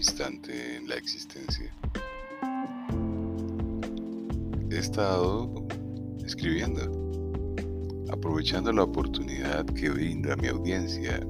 instante 0.00 0.76
en 0.76 0.88
la 0.88 0.94
existencia. 0.94 1.70
He 4.70 4.78
estado 4.78 5.52
escribiendo, 6.24 6.80
aprovechando 8.10 8.72
la 8.72 8.84
oportunidad 8.84 9.66
que 9.66 9.90
brinda 9.90 10.36
mi 10.36 10.48
audiencia 10.48 11.20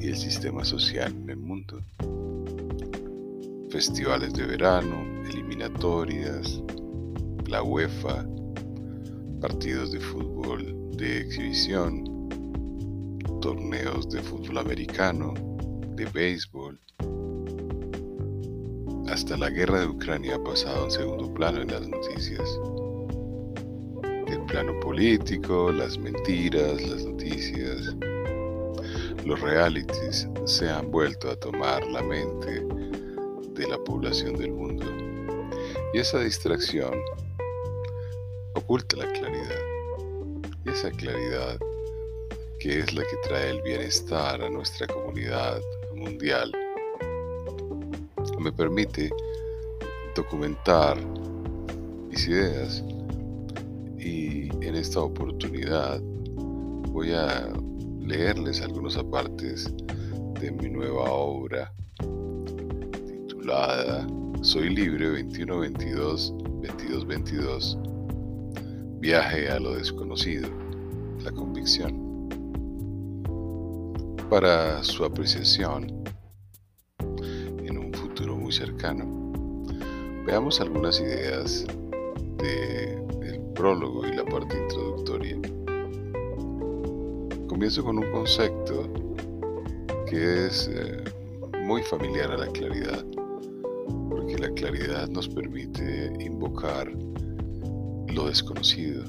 y 0.00 0.08
el 0.08 0.16
sistema 0.16 0.64
social 0.64 1.12
en 1.12 1.30
el 1.30 1.36
mundo. 1.36 1.80
Festivales 3.70 4.34
de 4.34 4.46
verano, 4.46 4.96
eliminatorias, 5.30 6.60
la 7.46 7.62
UEFA, 7.62 8.26
partidos 9.40 9.92
de 9.92 10.00
fútbol 10.00 10.90
de 10.96 11.20
exhibición, 11.20 12.28
torneos 13.40 14.10
de 14.10 14.20
fútbol 14.22 14.58
americano, 14.58 15.34
de 15.94 16.04
béisbol. 16.06 16.55
Hasta 19.16 19.34
la 19.38 19.48
guerra 19.48 19.80
de 19.80 19.86
Ucrania 19.86 20.34
ha 20.34 20.44
pasado 20.44 20.84
en 20.84 20.90
segundo 20.90 21.32
plano 21.32 21.62
en 21.62 21.68
las 21.68 21.88
noticias. 21.88 22.60
El 24.26 24.44
plano 24.44 24.78
político, 24.80 25.72
las 25.72 25.96
mentiras, 25.96 26.82
las 26.82 27.02
noticias, 27.02 27.96
los 29.24 29.40
realities 29.40 30.28
se 30.44 30.68
han 30.68 30.90
vuelto 30.90 31.30
a 31.30 31.36
tomar 31.36 31.86
la 31.86 32.02
mente 32.02 32.62
de 33.54 33.66
la 33.66 33.78
población 33.78 34.36
del 34.36 34.52
mundo. 34.52 34.84
Y 35.94 35.98
esa 35.98 36.18
distracción 36.20 36.92
oculta 38.54 38.98
la 38.98 39.10
claridad. 39.12 39.62
Y 40.66 40.68
esa 40.68 40.90
claridad, 40.90 41.58
que 42.60 42.80
es 42.80 42.92
la 42.92 43.02
que 43.02 43.16
trae 43.26 43.48
el 43.48 43.62
bienestar 43.62 44.42
a 44.42 44.50
nuestra 44.50 44.86
comunidad 44.86 45.62
mundial, 45.94 46.52
me 48.46 48.52
permite 48.52 49.10
documentar 50.14 50.96
mis 52.08 52.28
ideas 52.28 52.84
y 53.98 54.48
en 54.64 54.76
esta 54.76 55.00
oportunidad 55.00 56.00
voy 56.92 57.10
a 57.10 57.48
leerles 57.98 58.62
algunos 58.62 58.96
apartes 58.96 59.74
de 60.40 60.52
mi 60.52 60.68
nueva 60.68 61.10
obra 61.10 61.72
titulada 63.26 64.06
Soy 64.42 64.68
libre 64.76 65.08
2122 65.08 66.32
2222 66.38 67.78
Viaje 69.00 69.50
a 69.50 69.58
lo 69.58 69.74
desconocido, 69.74 70.48
la 71.24 71.32
convicción. 71.32 72.28
Para 74.30 74.84
su 74.84 75.04
apreciación 75.04 75.95
cercano, 78.56 79.04
veamos 80.24 80.60
algunas 80.62 80.98
ideas 80.98 81.66
del 82.38 83.40
prólogo 83.54 84.06
y 84.06 84.14
la 84.14 84.24
parte 84.24 84.56
introductoria. 84.58 85.36
Comienzo 87.48 87.84
con 87.84 87.98
un 87.98 88.10
concepto 88.10 88.88
que 90.08 90.46
es 90.46 90.70
eh, 90.72 91.04
muy 91.64 91.82
familiar 91.82 92.30
a 92.32 92.38
la 92.38 92.46
claridad, 92.46 93.04
porque 94.08 94.38
la 94.38 94.50
claridad 94.52 95.08
nos 95.08 95.28
permite 95.28 96.12
invocar 96.18 96.90
lo 98.08 98.28
desconocido, 98.28 99.04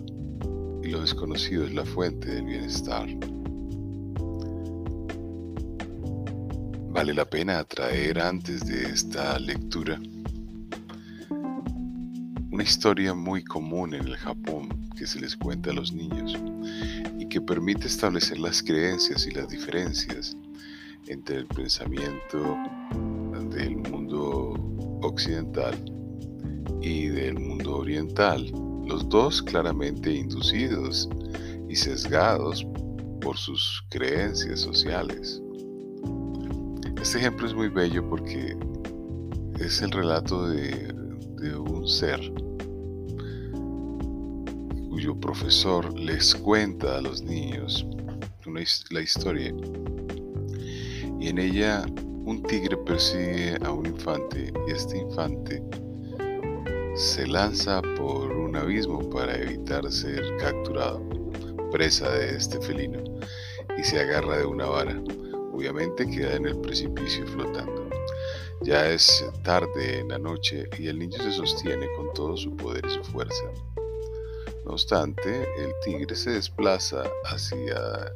y 0.84 0.89
lo 0.89 1.00
desconocido 1.00 1.64
es 1.64 1.73
la 1.73 1.86
fuente 1.86 2.30
del 2.32 2.45
bienestar. 2.45 3.08
Vale 6.98 7.14
la 7.14 7.26
pena 7.26 7.64
traer 7.64 8.20
antes 8.20 8.66
de 8.66 8.86
esta 8.86 9.38
lectura 9.38 10.02
una 12.50 12.64
historia 12.64 13.14
muy 13.14 13.44
común 13.44 13.94
en 13.94 14.08
el 14.08 14.18
Japón 14.18 14.90
que 14.98 15.06
se 15.06 15.20
les 15.20 15.38
cuenta 15.38 15.70
a 15.70 15.74
los 15.74 15.94
niños 15.94 16.34
y 17.20 17.30
que 17.30 17.40
permite 17.40 17.86
establecer 17.86 18.40
las 18.40 18.64
creencias 18.64 19.28
y 19.28 19.30
las 19.30 19.48
diferencias 19.48 20.36
entre 21.06 21.36
el 21.36 21.46
pensamiento 21.46 22.58
del 23.52 23.78
mundo 23.78 24.56
occidental 25.04 25.76
y 26.82 27.10
del 27.10 27.38
mundo 27.38 27.78
oriental 27.78 28.52
los 28.88 29.08
dos 29.08 29.44
claramente 29.44 30.12
inducidos 30.12 31.08
y 31.70 31.76
sesgados 31.76 32.66
por 33.22 33.38
sus 33.38 33.86
creencias 33.92 34.62
sociales. 34.62 35.44
Este 37.08 37.20
ejemplo 37.20 37.48
es 37.48 37.54
muy 37.54 37.70
bello 37.70 38.06
porque 38.10 38.58
es 39.62 39.82
el 39.82 39.92
relato 39.92 40.50
de, 40.50 40.94
un 41.58 41.88
ser 41.88 42.20
cuyo 44.90 45.17
profesor 45.17 45.98
les 45.98 46.36
cuenta 46.36 46.98
a 46.98 47.02
los 47.02 47.23
niños 47.23 47.88
la 48.92 49.00
historia 49.00 49.54
y 51.17 51.30
en 51.30 51.38
ella 51.38 51.86
un 52.26 52.44
tigre 52.44 52.76
persigue 52.76 53.56
a 53.64 53.72
un 53.72 53.86
infante 53.86 54.52
y 54.67 54.72
este 54.73 54.98
infante 54.98 55.64
se 56.98 57.26
lanza 57.26 57.82
por 57.96 58.34
un 58.34 58.58
abismo 58.58 59.10
para 59.10 59.34
evitar 59.34 59.90
ser 59.90 60.36
capturado, 60.40 61.02
presa 61.72 62.12
de 62.12 62.36
este 62.36 62.60
felino, 62.60 63.02
y 63.78 63.84
se 63.86 63.98
agarra 63.98 64.40
de 64.40 64.46
una 64.46 64.66
vara. 64.66 65.02
Obviamente 65.58 66.08
queda 66.08 66.36
en 66.36 66.45
el 66.45 66.58
precipicio 66.60 67.26
flotando. 67.26 67.90
Ya 68.62 68.92
es 68.92 69.26
tarde 69.44 70.02
en 70.02 70.10
la 70.10 70.20
noche 70.20 70.70
y 70.78 70.88
el 70.88 71.00
niño 71.00 71.18
se 71.18 71.32
sostiene 71.32 71.88
con 71.95 72.14
todo 72.14 72.38
su 72.38 72.56
poder 72.56 72.86
y 72.86 72.92
su 72.92 73.04
fuerza. 73.06 73.44
No 74.66 74.73
obstante, 74.73 75.48
el 75.58 75.72
tigre 75.84 76.16
se 76.16 76.30
desplaza 76.30 77.06
hacia 77.26 78.14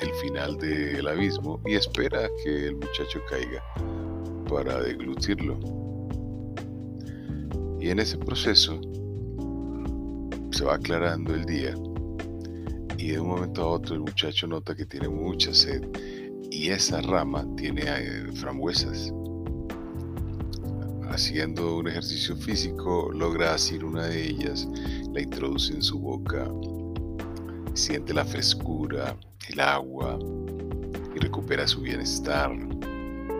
el 0.00 0.12
final 0.14 0.58
del 0.58 1.06
abismo 1.06 1.60
y 1.64 1.76
espera 1.76 2.28
que 2.42 2.66
el 2.66 2.74
muchacho 2.74 3.20
caiga 3.30 3.62
para 4.48 4.82
deglutirlo. 4.82 5.60
Y 7.78 7.90
en 7.90 8.00
ese 8.00 8.18
proceso 8.18 8.80
se 10.50 10.64
va 10.64 10.74
aclarando 10.74 11.36
el 11.36 11.44
día 11.44 11.72
y 12.98 13.12
de 13.12 13.20
un 13.20 13.28
momento 13.28 13.62
a 13.62 13.66
otro 13.68 13.94
el 13.94 14.00
muchacho 14.00 14.48
nota 14.48 14.74
que 14.74 14.86
tiene 14.86 15.08
mucha 15.08 15.54
sed 15.54 15.84
y 16.52 16.70
esa 16.70 17.00
rama 17.00 17.46
tiene 17.56 17.82
eh, 17.86 18.30
frambuesas. 18.34 19.10
Haciendo 21.08 21.78
un 21.78 21.88
ejercicio 21.88 22.36
físico 22.36 23.10
logra 23.10 23.54
asir 23.54 23.84
una 23.84 24.06
de 24.06 24.22
ellas, 24.22 24.68
la 25.12 25.22
introduce 25.22 25.72
en 25.72 25.82
su 25.82 25.98
boca, 25.98 26.46
siente 27.72 28.12
la 28.12 28.24
frescura, 28.24 29.16
el 29.48 29.60
agua 29.60 30.18
y 31.14 31.18
recupera 31.18 31.66
su 31.66 31.80
bienestar 31.80 32.52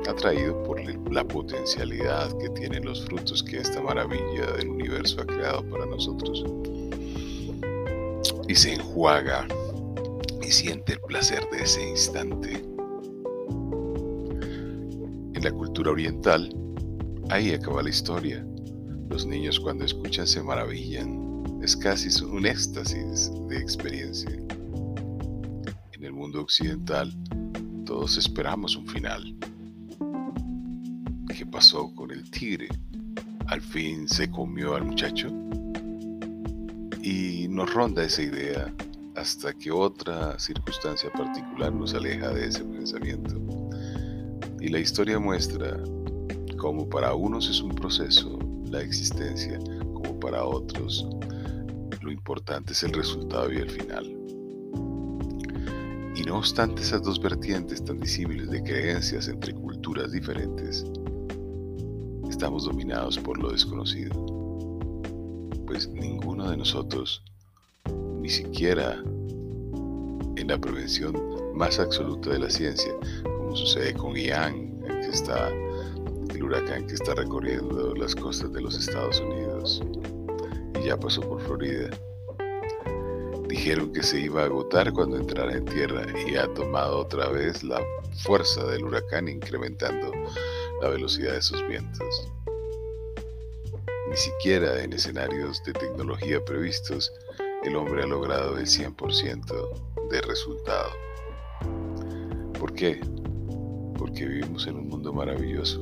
atraído 0.09 0.63
por 0.63 0.81
la 1.13 1.25
potencialidad 1.25 2.37
que 2.39 2.49
tienen 2.51 2.85
los 2.85 3.05
frutos 3.05 3.43
que 3.43 3.59
esta 3.59 3.81
maravilla 3.83 4.51
del 4.57 4.69
universo 4.69 5.21
ha 5.21 5.27
creado 5.27 5.63
para 5.69 5.85
nosotros. 5.85 6.45
Y 8.49 8.55
se 8.55 8.73
enjuaga 8.73 9.47
y 10.41 10.51
siente 10.51 10.95
el 10.95 11.01
placer 11.01 11.47
de 11.51 11.63
ese 11.63 11.89
instante. 11.89 12.72
La 15.43 15.51
cultura 15.53 15.91
oriental, 15.91 16.55
ahí 17.31 17.53
acaba 17.53 17.83
la 17.83 17.91
historia. 17.91 18.47
Los 19.11 19.27
niños 19.27 19.59
cuando 19.61 19.85
escuchan 19.85 20.27
se 20.27 20.43
maravillan. 20.43 21.61
Es 21.63 21.77
casi 21.77 22.09
un 22.25 22.47
éxtasis 22.47 23.31
de 23.49 23.59
experiencia. 23.59 24.31
En 25.93 26.05
el 26.05 26.13
mundo 26.13 26.41
occidental, 26.41 27.13
todos 27.85 28.17
esperamos 28.17 28.77
un 28.77 28.87
final 28.87 29.37
¿Qué 31.37 31.47
pasó 31.47 31.93
con 31.95 32.13
el 32.13 32.31
tigre? 32.31 32.69
Al 33.47 33.61
fin 33.61 34.07
se 34.07 34.31
comió 34.31 34.77
al 34.77 34.85
muchacho. 34.85 35.29
Y 37.03 37.49
nos 37.49 37.75
ronda 37.75 38.05
esa 38.05 38.23
idea 38.23 38.73
hasta 39.17 39.53
que 39.53 39.73
otra 39.73 40.39
circunstancia 40.39 41.11
particular 41.13 41.73
nos 41.73 41.95
aleja 41.95 42.29
de 42.29 42.47
ese 42.47 42.63
pensamiento. 42.65 43.42
Y 44.63 44.69
la 44.69 44.79
historia 44.79 45.19
muestra 45.19 45.77
cómo 46.57 46.89
para 46.89 47.15
unos 47.15 47.51
es 47.51 47.61
un 47.61 47.75
proceso 47.75 48.39
la 48.71 48.81
existencia, 48.81 49.59
como 49.93 50.21
para 50.21 50.45
otros 50.45 51.05
lo 52.01 52.13
importante 52.13 52.73
es 52.73 52.85
el 52.85 52.93
resultado 52.93 53.53
y 53.53 53.57
el 53.57 53.69
final. 53.69 54.07
Y 56.15 56.23
no 56.23 56.39
obstante 56.39 56.83
esas 56.83 57.03
dos 57.03 57.21
vertientes 57.21 57.85
tan 57.85 57.99
visibles 57.99 58.51
de 58.51 58.63
creencias 58.63 59.27
entre 59.27 59.53
culturas 59.53 60.13
diferentes, 60.13 60.87
estamos 62.31 62.65
dominados 62.65 63.19
por 63.19 63.39
lo 63.39 63.51
desconocido, 63.51 64.15
pues 65.67 65.89
ninguno 65.89 66.49
de 66.49 66.57
nosotros, 66.57 67.25
ni 68.21 68.29
siquiera 68.29 69.03
en 70.37 70.47
la 70.47 70.57
prevención 70.57 71.21
más 71.53 71.81
absoluta 71.81 72.31
de 72.31 72.39
la 72.39 72.49
ciencia, 72.49 72.93
sucede 73.55 73.95
con 73.95 74.15
Ian, 74.17 74.81
que 74.83 75.09
está 75.09 75.51
huracán 76.43 76.87
que 76.87 76.95
está 76.95 77.15
recorriendo 77.15 77.95
las 77.95 78.15
costas 78.15 78.53
de 78.53 78.61
los 78.61 78.79
Estados 78.79 79.21
Unidos 79.21 79.83
y 80.81 80.87
ya 80.87 80.97
pasó 80.97 81.21
por 81.21 81.41
Florida. 81.41 81.91
Dijeron 83.49 83.93
que 83.93 84.03
se 84.03 84.21
iba 84.21 84.43
a 84.43 84.47
agotar 84.47 84.93
cuando 84.93 85.17
entrara 85.17 85.53
en 85.53 85.65
tierra 85.65 86.05
y 86.27 86.37
ha 86.37 86.53
tomado 86.55 86.99
otra 86.99 87.29
vez 87.29 87.63
la 87.63 87.81
fuerza 88.23 88.65
del 88.67 88.85
huracán 88.85 89.29
incrementando 89.29 90.13
la 90.81 90.89
velocidad 90.89 91.35
de 91.35 91.43
sus 91.43 91.67
vientos. 91.69 92.29
Ni 94.11 94.17
siquiera 94.17 94.83
en 94.83 94.93
escenarios 94.93 95.63
de 95.65 95.73
tecnología 95.73 96.45
previstos 96.45 97.13
el 97.65 97.77
hombre 97.77 98.03
ha 98.03 98.07
logrado 98.07 98.59
el 98.59 98.67
100% 98.67 100.09
de 100.11 100.21
resultado. 100.23 100.91
¿Por 102.59 102.75
qué? 102.75 103.01
Porque 104.03 104.27
vivimos 104.27 104.67
en 104.67 104.79
un 104.79 104.89
mundo 104.89 105.13
maravilloso 105.13 105.81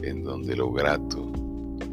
en 0.00 0.22
donde 0.22 0.54
lo 0.54 0.70
grato, 0.70 1.32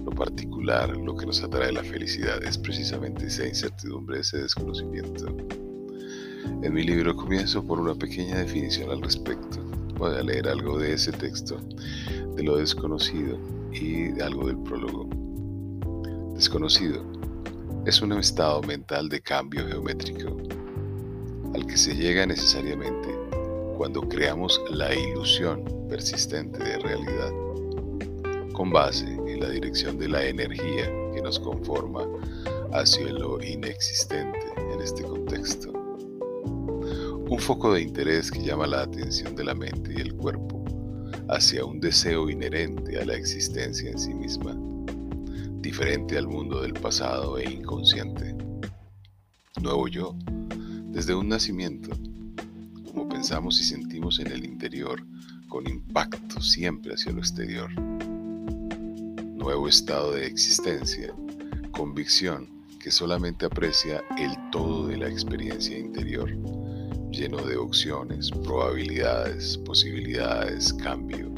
lo 0.05 0.11
particular, 0.11 0.95
lo 0.95 1.17
que 1.17 1.25
nos 1.25 1.41
atrae 1.41 1.71
la 1.71 1.83
felicidad 1.83 2.43
es 2.43 2.59
precisamente 2.59 3.25
esa 3.25 3.47
incertidumbre, 3.47 4.19
ese 4.19 4.37
desconocimiento. 4.37 5.35
En 6.61 6.71
mi 6.71 6.83
libro 6.83 7.15
comienzo 7.15 7.65
por 7.65 7.79
una 7.79 7.95
pequeña 7.95 8.37
definición 8.37 8.91
al 8.91 9.01
respecto. 9.01 9.63
Voy 9.97 10.15
a 10.15 10.21
leer 10.21 10.47
algo 10.47 10.77
de 10.77 10.93
ese 10.93 11.11
texto, 11.11 11.57
de 12.35 12.43
lo 12.43 12.57
desconocido 12.57 13.39
y 13.71 14.21
algo 14.21 14.45
del 14.45 14.59
prólogo. 14.59 15.09
Desconocido 16.35 17.03
es 17.87 17.99
un 17.99 18.13
estado 18.13 18.61
mental 18.61 19.09
de 19.09 19.21
cambio 19.21 19.67
geométrico 19.67 20.37
al 21.55 21.65
que 21.65 21.77
se 21.77 21.95
llega 21.95 22.27
necesariamente 22.27 23.12
cuando 23.83 24.07
creamos 24.07 24.61
la 24.71 24.95
ilusión 24.95 25.65
persistente 25.89 26.57
de 26.57 26.79
realidad 26.79 27.33
con 28.53 28.69
base 28.71 29.03
en 29.03 29.41
la 29.41 29.49
dirección 29.49 29.97
de 29.97 30.07
la 30.07 30.23
energía 30.23 30.85
que 31.13 31.21
nos 31.21 31.37
conforma 31.37 32.07
hacia 32.71 33.11
lo 33.11 33.43
inexistente 33.43 34.39
en 34.71 34.79
este 34.81 35.03
contexto. 35.03 35.73
Un 35.73 37.37
foco 37.37 37.73
de 37.73 37.81
interés 37.81 38.31
que 38.31 38.41
llama 38.41 38.67
la 38.67 38.83
atención 38.83 39.35
de 39.35 39.43
la 39.43 39.53
mente 39.53 39.93
y 39.97 39.99
el 39.99 40.15
cuerpo 40.15 40.63
hacia 41.27 41.65
un 41.65 41.81
deseo 41.81 42.29
inherente 42.29 43.01
a 43.01 43.05
la 43.05 43.15
existencia 43.15 43.91
en 43.91 43.99
sí 43.99 44.13
misma 44.13 44.57
diferente 45.59 46.17
al 46.17 46.29
mundo 46.29 46.61
del 46.61 46.71
pasado 46.71 47.37
e 47.37 47.51
inconsciente. 47.51 48.33
Nuevo 49.61 49.89
yo, 49.89 50.15
desde 50.85 51.13
un 51.13 51.27
nacimiento, 51.27 51.89
pensamos 53.23 53.57
y 53.61 53.63
sentimos 53.63 54.19
en 54.19 54.27
el 54.27 54.43
interior, 54.43 55.01
con 55.47 55.65
impacto 55.65 56.41
siempre 56.41 56.93
hacia 56.93 57.13
lo 57.13 57.19
exterior. 57.19 57.71
Nuevo 57.79 59.69
estado 59.69 60.11
de 60.11 60.27
existencia, 60.27 61.13
convicción 61.71 62.49
que 62.81 62.91
solamente 62.91 63.45
aprecia 63.45 64.03
el 64.17 64.35
todo 64.51 64.87
de 64.87 64.97
la 64.97 65.07
experiencia 65.07 65.79
interior, 65.79 66.29
lleno 67.11 67.37
de 67.43 67.55
opciones, 67.55 68.29
probabilidades, 68.29 69.57
posibilidades, 69.59 70.73
cambio 70.73 71.31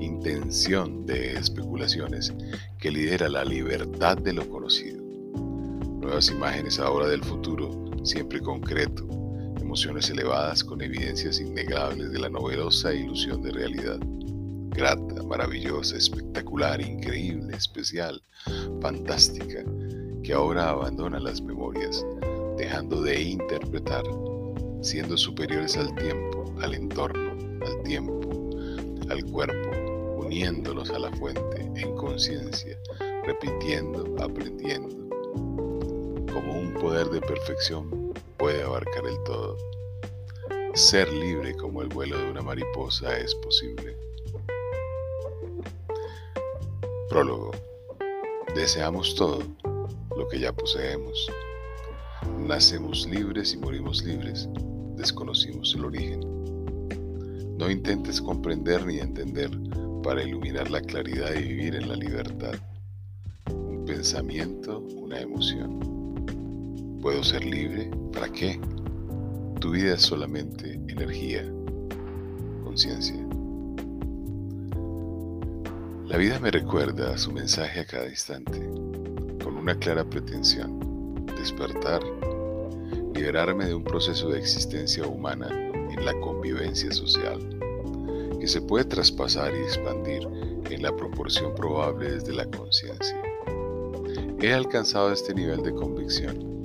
intención 0.00 1.04
de 1.04 1.34
especulaciones 1.34 2.32
que 2.78 2.90
lidera 2.90 3.28
la 3.28 3.44
libertad 3.44 4.16
de 4.16 4.32
lo 4.32 4.48
conocido. 4.48 5.02
Nuevas 6.00 6.30
imágenes 6.30 6.78
ahora 6.78 7.08
del 7.08 7.22
futuro, 7.22 7.90
siempre 8.04 8.40
concreto, 8.40 9.18
emociones 9.68 10.08
elevadas 10.08 10.64
con 10.64 10.80
evidencias 10.80 11.38
innegables 11.40 12.10
de 12.10 12.18
la 12.18 12.30
novedosa 12.30 12.94
ilusión 12.94 13.42
de 13.42 13.50
realidad. 13.50 13.98
Grata, 14.70 15.22
maravillosa, 15.24 15.94
espectacular, 15.94 16.80
increíble, 16.80 17.54
especial, 17.54 18.18
fantástica, 18.80 19.62
que 20.22 20.32
ahora 20.32 20.70
abandona 20.70 21.20
las 21.20 21.42
memorias, 21.42 22.02
dejando 22.56 23.02
de 23.02 23.20
interpretar, 23.20 24.04
siendo 24.80 25.18
superiores 25.18 25.76
al 25.76 25.94
tiempo, 25.96 26.50
al 26.62 26.72
entorno, 26.72 27.32
al 27.66 27.82
tiempo, 27.82 28.48
al 29.10 29.22
cuerpo, 29.26 30.16
uniéndolos 30.16 30.88
a 30.92 30.98
la 30.98 31.10
fuente 31.16 31.60
en 31.76 31.94
conciencia, 31.94 32.78
repitiendo, 33.26 34.16
aprendiendo. 34.18 34.96
Como 36.32 36.58
un 36.58 36.72
poder 36.80 37.10
de 37.10 37.20
perfección 37.20 37.97
puede 38.38 38.62
abarcar 38.62 39.06
el 39.06 39.22
todo. 39.24 39.56
Ser 40.74 41.12
libre 41.12 41.54
como 41.56 41.82
el 41.82 41.88
vuelo 41.88 42.16
de 42.16 42.30
una 42.30 42.40
mariposa 42.40 43.18
es 43.18 43.34
posible. 43.36 43.96
Prólogo. 47.08 47.50
Deseamos 48.54 49.14
todo 49.14 49.42
lo 50.16 50.28
que 50.28 50.38
ya 50.38 50.52
poseemos. 50.52 51.30
Nacemos 52.38 53.06
libres 53.06 53.54
y 53.54 53.58
morimos 53.58 54.02
libres. 54.04 54.48
Desconocimos 54.96 55.74
el 55.74 55.84
origen. 55.84 56.20
No 57.58 57.70
intentes 57.70 58.20
comprender 58.20 58.86
ni 58.86 59.00
entender 59.00 59.50
para 60.02 60.22
iluminar 60.22 60.70
la 60.70 60.80
claridad 60.80 61.34
y 61.34 61.42
vivir 61.42 61.74
en 61.74 61.88
la 61.88 61.96
libertad. 61.96 62.54
Un 63.50 63.84
pensamiento, 63.84 64.78
una 64.78 65.20
emoción. 65.20 65.97
¿Puedo 67.00 67.22
ser 67.22 67.44
libre? 67.44 67.90
¿Para 68.12 68.28
qué? 68.28 68.60
Tu 69.60 69.70
vida 69.70 69.94
es 69.94 70.02
solamente 70.02 70.80
energía, 70.88 71.44
conciencia. 72.64 73.16
La 76.06 76.16
vida 76.16 76.40
me 76.40 76.50
recuerda 76.50 77.16
su 77.16 77.30
mensaje 77.32 77.80
a 77.80 77.84
cada 77.84 78.08
instante, 78.08 78.58
con 79.44 79.56
una 79.56 79.78
clara 79.78 80.02
pretensión, 80.04 81.24
despertar, 81.38 82.02
liberarme 83.14 83.66
de 83.66 83.74
un 83.74 83.84
proceso 83.84 84.30
de 84.30 84.40
existencia 84.40 85.06
humana 85.06 85.48
en 85.50 86.04
la 86.04 86.18
convivencia 86.20 86.90
social 86.90 87.38
que 88.40 88.48
se 88.48 88.60
puede 88.60 88.84
traspasar 88.86 89.52
y 89.54 89.58
expandir 89.58 90.26
en 90.68 90.82
la 90.82 90.94
proporción 90.96 91.54
probable 91.54 92.10
desde 92.10 92.32
la 92.32 92.46
conciencia. 92.46 93.22
He 94.40 94.52
alcanzado 94.52 95.12
este 95.12 95.32
nivel 95.32 95.62
de 95.62 95.74
convicción. 95.74 96.57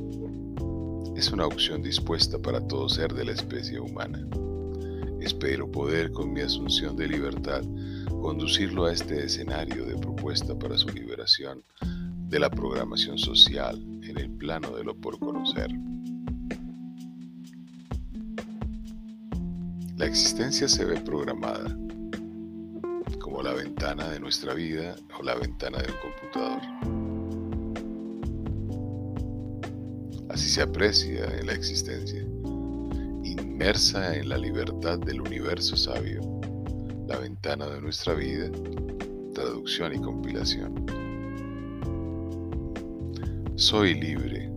Es 1.24 1.32
una 1.32 1.48
opción 1.48 1.82
dispuesta 1.82 2.38
para 2.38 2.60
todo 2.68 2.90
ser 2.90 3.14
de 3.14 3.24
la 3.24 3.32
especie 3.32 3.80
humana. 3.80 4.28
Espero 5.22 5.72
poder 5.72 6.12
con 6.12 6.34
mi 6.34 6.42
asunción 6.42 6.98
de 6.98 7.08
libertad 7.08 7.62
conducirlo 8.22 8.88
a 8.88 8.92
este 8.92 9.24
escenario 9.24 9.86
de 9.86 9.96
propuesta 9.96 10.54
para 10.60 10.78
su 10.78 10.90
liberación 10.90 11.64
de 12.28 12.40
la 12.40 12.50
programación 12.50 13.18
social 13.18 13.82
en 14.04 14.18
el 14.18 14.32
plano 14.32 14.72
de 14.72 14.84
lo 14.84 14.98
por 14.98 15.18
conocer. 15.18 15.72
La 19.96 20.06
existencia 20.06 20.68
se 20.68 20.84
ve 20.84 21.00
programada, 21.00 21.74
como 23.22 23.42
la 23.42 23.54
ventana 23.54 24.10
de 24.10 24.20
nuestra 24.20 24.54
vida 24.54 24.98
o 25.18 25.24
la 25.24 25.36
ventana 25.36 25.78
de 25.78 25.90
un 25.90 25.98
computador. 26.02 27.03
Así 30.34 30.50
se 30.50 30.64
aprecia 30.64 31.26
en 31.40 31.46
la 31.46 31.54
existencia, 31.54 32.20
inmersa 33.24 34.18
en 34.18 34.30
la 34.30 34.38
libertad 34.40 34.98
del 34.98 35.22
universo 35.22 35.78
sabio, 35.78 36.22
la 37.08 37.20
ventana 37.20 37.68
de 37.68 37.80
nuestra 37.80 38.16
vida, 38.16 38.50
traducción 39.36 39.94
y 39.94 40.02
compilación. 40.02 40.88
Soy 43.58 43.94
libre. 43.94 44.50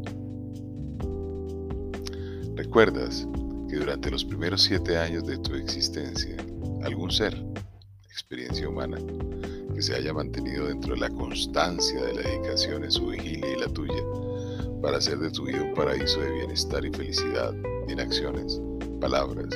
¿Recuerdas 2.54 3.28
que 3.68 3.76
durante 3.76 4.10
los 4.10 4.24
primeros 4.24 4.62
siete 4.62 4.96
años 4.96 5.26
de 5.26 5.36
tu 5.36 5.56
existencia, 5.56 6.38
algún 6.84 7.10
ser, 7.10 7.36
experiencia 8.08 8.66
humana, 8.66 8.96
que 9.74 9.82
se 9.82 9.94
haya 9.94 10.14
mantenido 10.14 10.68
dentro 10.68 10.94
de 10.94 11.00
la 11.00 11.10
constancia 11.10 12.02
de 12.02 12.14
la 12.14 12.22
dedicación 12.22 12.82
en 12.84 12.90
su 12.90 13.08
vigilia 13.08 13.52
y 13.52 13.60
la 13.60 13.68
tuya, 13.68 14.02
para 14.82 14.98
hacer 14.98 15.18
de 15.18 15.30
tu 15.30 15.44
vida 15.44 15.62
un 15.62 15.74
paraíso 15.74 16.20
de 16.20 16.30
bienestar 16.30 16.84
y 16.84 16.90
felicidad 16.90 17.54
en 17.88 18.00
acciones, 18.00 18.60
palabras, 19.00 19.48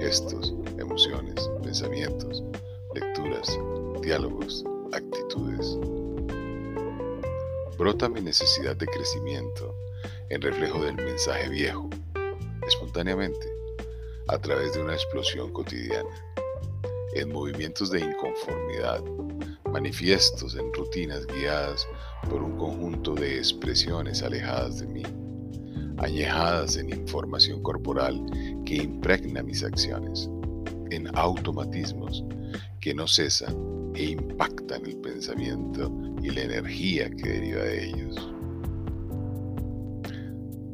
gestos, 0.00 0.54
emociones, 0.78 1.50
pensamientos, 1.62 2.42
lecturas, 2.94 3.58
diálogos, 4.02 4.64
actitudes. 4.92 5.78
Brota 7.78 8.08
mi 8.08 8.20
necesidad 8.20 8.76
de 8.76 8.86
crecimiento 8.86 9.74
en 10.30 10.40
reflejo 10.42 10.82
del 10.84 10.96
mensaje 10.96 11.48
viejo, 11.48 11.88
espontáneamente, 12.66 13.46
a 14.28 14.38
través 14.38 14.74
de 14.74 14.82
una 14.82 14.94
explosión 14.94 15.52
cotidiana, 15.52 16.08
en 17.14 17.32
movimientos 17.32 17.90
de 17.90 18.00
inconformidad, 18.00 19.02
manifiestos 19.74 20.54
en 20.54 20.72
rutinas 20.72 21.26
guiadas 21.26 21.84
por 22.30 22.44
un 22.44 22.56
conjunto 22.56 23.12
de 23.12 23.38
expresiones 23.38 24.22
alejadas 24.22 24.78
de 24.78 24.86
mí, 24.86 25.02
añejadas 25.98 26.76
en 26.76 26.90
información 26.90 27.60
corporal 27.60 28.24
que 28.64 28.76
impregna 28.76 29.42
mis 29.42 29.64
acciones, 29.64 30.30
en 30.92 31.08
automatismos 31.16 32.24
que 32.80 32.94
no 32.94 33.08
cesan 33.08 33.56
e 33.96 34.10
impactan 34.10 34.86
el 34.86 34.96
pensamiento 34.98 35.92
y 36.22 36.30
la 36.30 36.42
energía 36.42 37.10
que 37.10 37.28
deriva 37.28 37.62
de 37.64 37.88
ellos. 37.88 38.32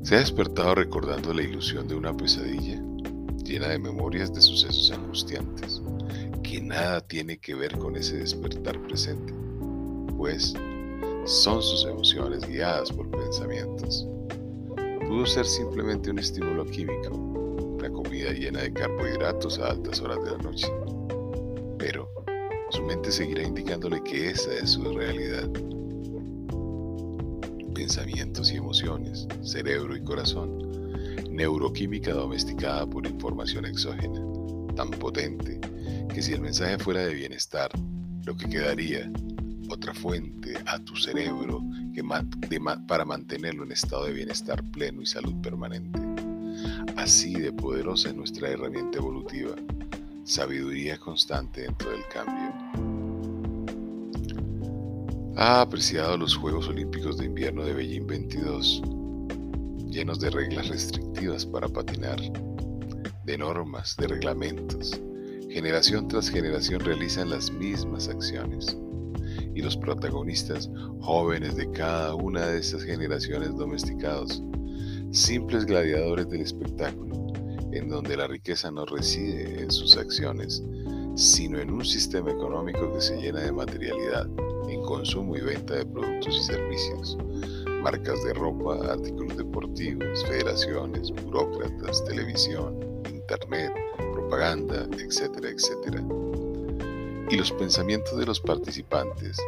Se 0.03 0.17
ha 0.17 0.19
despertado 0.19 0.75
recordando 0.75 1.33
la 1.33 1.43
ilusión 1.43 1.89
de 1.89 1.95
una 1.95 2.15
pesadilla 2.15 2.79
llena 3.45 3.69
de 3.69 3.79
memorias 3.79 4.31
de 4.35 4.43
sucesos 4.43 4.93
angustiantes, 4.93 5.81
que 6.51 6.61
nada 6.61 7.01
tiene 7.01 7.39
que 7.39 7.55
ver 7.55 7.79
con 7.79 7.95
ese 7.95 8.17
despertar 8.17 8.83
presente, 8.83 9.33
pues 10.17 10.53
son 11.25 11.63
sus 11.63 11.87
emociones 11.87 12.45
guiadas 12.45 12.91
por 12.91 13.09
pensamientos. 13.09 14.05
Pudo 15.07 15.27
ser 15.27 15.47
simplemente 15.47 16.11
un 16.11 16.19
estímulo 16.19 16.67
químico, 16.67 17.15
una 17.15 17.89
comida 17.93 18.33
llena 18.33 18.63
de 18.63 18.73
carbohidratos 18.73 19.61
a 19.61 19.71
altas 19.71 20.01
horas 20.01 20.25
de 20.25 20.31
la 20.33 20.39
noche, 20.39 20.67
pero 21.79 22.11
su 22.71 22.83
mente 22.83 23.13
seguirá 23.13 23.45
indicándole 23.45 24.03
que 24.03 24.31
esa 24.31 24.53
es 24.53 24.71
su 24.71 24.83
realidad. 24.83 25.49
Pensamientos 27.77 28.51
y 28.51 28.57
emociones, 28.57 29.29
cerebro 29.45 29.97
y 29.97 30.03
corazón, 30.03 30.59
neuroquímica 31.31 32.13
domesticada 32.13 32.87
por 32.91 33.07
información 33.07 33.67
exógena, 33.67 34.21
tan 34.75 34.91
potente 34.91 35.61
que 36.13 36.23
si 36.23 36.33
el 36.33 36.41
mensaje 36.41 36.79
fuera 36.79 37.07
de 37.07 37.15
bienestar, 37.15 37.71
lo 38.25 38.37
que 38.37 38.49
quedaría 38.49 39.11
otra 39.69 39.95
fuente 39.95 40.55
a 40.67 40.79
tu 40.81 40.97
cerebro 40.97 41.63
para 42.87 43.05
mantenerlo 43.05 43.65
en 43.65 43.73
estado 43.73 44.07
de 44.07 44.13
bienestar 44.13 44.63
pleno 44.71 45.03
y 45.03 45.07
salud 45.07 45.35
permanente. 45.43 46.01
Así 46.97 47.35
de 47.35 47.53
poderosa 47.53 48.09
es 48.09 48.15
nuestra 48.15 48.49
herramienta 48.49 48.99
evolutiva, 48.99 49.55
sabiduría 50.25 50.99
constante 50.99 51.63
dentro 51.63 51.91
del 51.91 52.03
cambio. 52.13 52.53
Ha 55.37 55.61
apreciado 55.61 56.17
los 56.17 56.35
Juegos 56.35 56.69
Olímpicos 56.69 57.19
de 57.19 57.27
Invierno 57.27 57.65
de 57.65 57.75
Beijing 57.75 58.07
22, 58.07 58.83
llenos 59.87 60.21
de 60.21 60.31
reglas 60.31 60.69
restrictivas 60.69 61.47
para 61.47 61.69
patinar, 61.69 62.21
de 63.25 63.39
normas, 63.39 63.97
de 63.97 64.09
reglamentos. 64.09 65.01
Generación 65.51 66.07
tras 66.07 66.31
generación 66.31 66.79
realizan 66.79 67.29
las 67.29 67.51
mismas 67.51 68.09
acciones. 68.09 68.79
Y 69.53 69.63
los 69.63 69.77
protagonistas 69.77 70.71
jóvenes 71.01 71.57
de 71.57 71.69
cada 71.73 72.15
una 72.15 72.47
de 72.47 72.61
estas 72.61 72.85
generaciones 72.85 73.57
domesticados, 73.57 74.45
simples 75.11 75.67
gladiadores 75.67 76.29
del 76.29 76.43
espectáculo, 76.43 77.33
en 77.73 77.89
donde 77.89 78.17
la 78.17 78.29
riqueza 78.29 78.71
no 78.71 78.87
reside 78.87 79.61
en 79.61 79.73
sus 79.73 79.97
acciones, 79.97 80.63
sino 81.17 81.59
en 81.59 81.73
un 81.73 81.85
sistema 81.85 82.31
económico 82.31 82.93
que 82.93 83.01
se 83.01 83.21
llena 83.21 83.41
de 83.41 83.51
materialidad, 83.51 84.29
en 84.69 84.81
consumo 84.83 85.37
y 85.37 85.41
venta 85.41 85.75
de 85.75 85.85
productos 85.85 86.37
y 86.37 86.45
servicios, 86.45 87.19
marcas 87.83 88.23
de 88.23 88.35
ropa, 88.35 88.93
artículos 88.93 89.37
deportivos, 89.37 90.25
federaciones, 90.27 91.11
burócratas, 91.25 92.05
televisión, 92.05 92.90
internet, 93.31 93.73
propaganda, 94.13 94.87
etcétera, 94.99 95.51
etcétera 95.51 96.03
y 97.31 97.37
los 97.37 97.53
pensamientos 97.53 98.19
de 98.19 98.27
los 98.27 98.41
participantes 98.41 99.39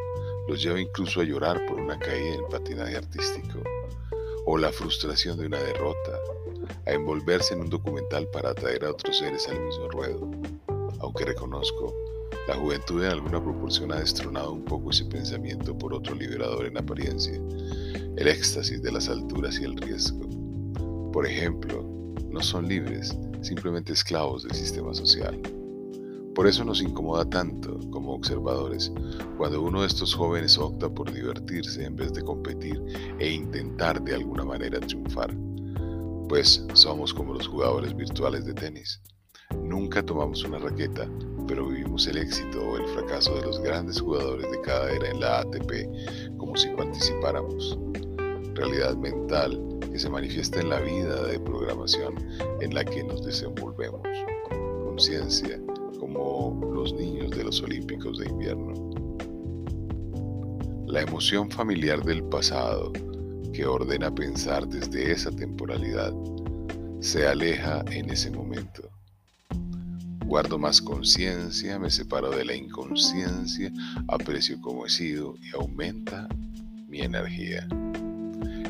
los 0.49 0.63
lleva 0.63 0.81
incluso 0.81 1.21
a 1.21 1.25
llorar 1.25 1.67
por 1.67 1.81
una 1.81 1.99
caída 1.99 2.37
en 2.37 2.49
patinaje 2.49 2.97
artístico 2.97 3.61
o 4.47 4.57
la 4.57 4.71
frustración 4.71 5.39
de 5.39 5.47
una 5.47 5.59
derrota, 5.59 6.19
a 6.87 6.93
envolverse 6.93 7.55
en 7.55 7.63
un 7.63 7.71
documental 7.71 8.29
para 8.29 8.51
atraer 8.51 8.85
a 8.85 8.91
otros 8.91 9.19
seres 9.19 9.49
al 9.49 9.61
mismo 9.61 9.89
ruedo. 9.89 10.31
Aunque 11.01 11.25
reconozco, 11.25 11.95
la 12.49 12.55
juventud 12.57 13.05
en 13.05 13.11
alguna 13.11 13.43
proporción 13.43 13.93
ha 13.93 14.01
destronado 14.01 14.53
un 14.53 14.65
poco 14.65 14.91
ese 14.91 15.05
pensamiento 15.05 15.77
por 15.77 15.95
otro 15.95 16.15
liberador 16.15 16.67
en 16.67 16.79
apariencia, 16.79 17.35
el 18.17 18.29
éxtasis 18.29 18.83
de 18.83 18.93
las 18.93 19.09
alturas 19.09 19.59
y 19.61 19.65
el 19.65 19.77
riesgo. 19.77 20.21
Por 21.13 21.27
ejemplo, 21.27 21.85
no 22.31 22.41
son 22.41 22.69
libres, 22.69 23.17
simplemente 23.43 23.93
esclavos 23.93 24.45
del 24.45 24.53
sistema 24.53 24.95
social. 24.95 25.41
Por 26.35 26.47
eso 26.47 26.65
nos 26.65 26.81
incomoda 26.81 27.29
tanto 27.29 27.79
como 27.91 28.15
observadores 28.15 28.91
cuando 29.37 29.61
uno 29.61 29.83
de 29.83 29.89
estos 29.89 30.15
jóvenes 30.15 30.57
opta 30.57 30.89
por 30.89 31.13
divertirse 31.13 31.85
en 31.85 31.95
vez 31.95 32.13
de 32.15 32.23
competir 32.23 32.83
e 33.19 33.31
intentar 33.31 34.03
de 34.03 34.15
alguna 34.15 34.45
manera 34.45 34.81
triunfar. 34.81 35.37
Pues 36.29 36.65
somos 36.73 37.13
como 37.13 37.35
los 37.35 37.47
jugadores 37.47 37.95
virtuales 37.95 38.47
de 38.47 38.55
tenis. 38.55 39.03
Nunca 39.63 40.03
tomamos 40.03 40.43
una 40.45 40.59
raqueta, 40.59 41.07
pero 41.47 41.69
vivimos 41.69 42.07
el 42.07 42.17
éxito 42.17 42.67
o 42.67 42.77
el 42.79 42.87
fracaso 42.95 43.35
de 43.35 43.43
los 43.43 43.61
grandes 43.61 44.01
jugadores 44.01 44.51
de 44.51 44.61
cada 44.63 44.91
era 44.91 45.11
en 45.11 45.21
la 45.21 45.41
ATP 45.41 46.39
como 46.39 46.57
si 46.57 46.71
participáramos. 46.71 47.79
Realidad 48.55 48.97
mental 48.97 49.72
que 49.91 49.99
se 49.99 50.11
manifiesta 50.11 50.61
en 50.61 50.71
la 50.71 50.81
vida 50.81 51.27
de 51.27 51.39
programación 51.41 52.15
en 52.61 52.75
la 52.75 52.85
que 52.85 53.03
nos 53.05 53.25
desenvolvemos. 53.25 54.03
Conciencia 54.85 55.61
como 55.99 56.61
los 56.75 56.93
niños 56.93 57.31
de 57.31 57.45
los 57.45 57.63
Olímpicos 57.63 58.19
de 58.19 58.29
invierno. 58.29 58.75
La 60.87 61.03
emoción 61.03 61.51
familiar 61.51 62.03
del 62.03 62.23
pasado, 62.25 62.93
que 63.53 63.65
ordena 63.65 64.15
pensar 64.15 64.67
desde 64.67 65.13
esa 65.13 65.31
temporalidad, 65.31 66.13
se 67.01 67.27
aleja 67.27 67.85
en 67.91 68.11
ese 68.11 68.31
momento. 68.31 68.89
Guardo 70.27 70.59
más 70.59 70.81
conciencia, 70.81 71.79
me 71.79 71.91
separo 71.91 72.31
de 72.31 72.45
la 72.45 72.55
inconsciencia, 72.55 73.73
aprecio 74.09 74.61
como 74.61 74.87
he 74.87 74.89
sido 74.89 75.35
y 75.43 75.55
aumenta 75.55 76.29
mi 76.89 77.01
energía. 77.01 77.67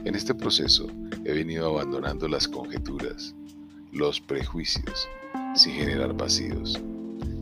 En 0.05 0.15
este 0.15 0.35
proceso 0.35 0.89
he 1.25 1.33
venido 1.33 1.69
abandonando 1.69 2.27
las 2.27 2.49
conjeturas, 2.49 3.35
los 3.93 4.21
prejuicios, 4.21 5.09
sin 5.55 5.75
generar 5.75 6.13
vacíos. 6.15 6.81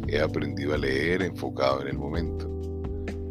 He 0.08 0.20
aprendido 0.20 0.74
a 0.74 0.78
leer 0.78 1.22
enfocado 1.22 1.80
en 1.82 1.88
el 1.88 1.98
momento. 1.98 2.50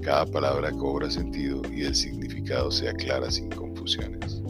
Cada 0.02 0.26
palabra 0.26 0.72
cobra 0.72 1.12
sentido 1.12 1.62
y 1.72 1.84
el 1.84 1.94
significado 1.94 2.72
se 2.72 2.90
aclara 2.90 3.30
sin 3.30 3.50
confusiones. 3.50 4.42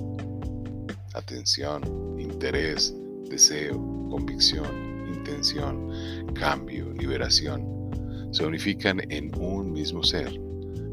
Atención, 1.13 1.81
interés, 2.17 2.95
deseo, 3.29 3.75
convicción, 4.09 5.07
intención, 5.13 5.91
cambio, 6.33 6.93
liberación 6.93 7.79
se 8.31 8.45
unifican 8.45 9.01
en 9.11 9.31
un 9.41 9.71
mismo 9.71 10.03
ser, 10.03 10.39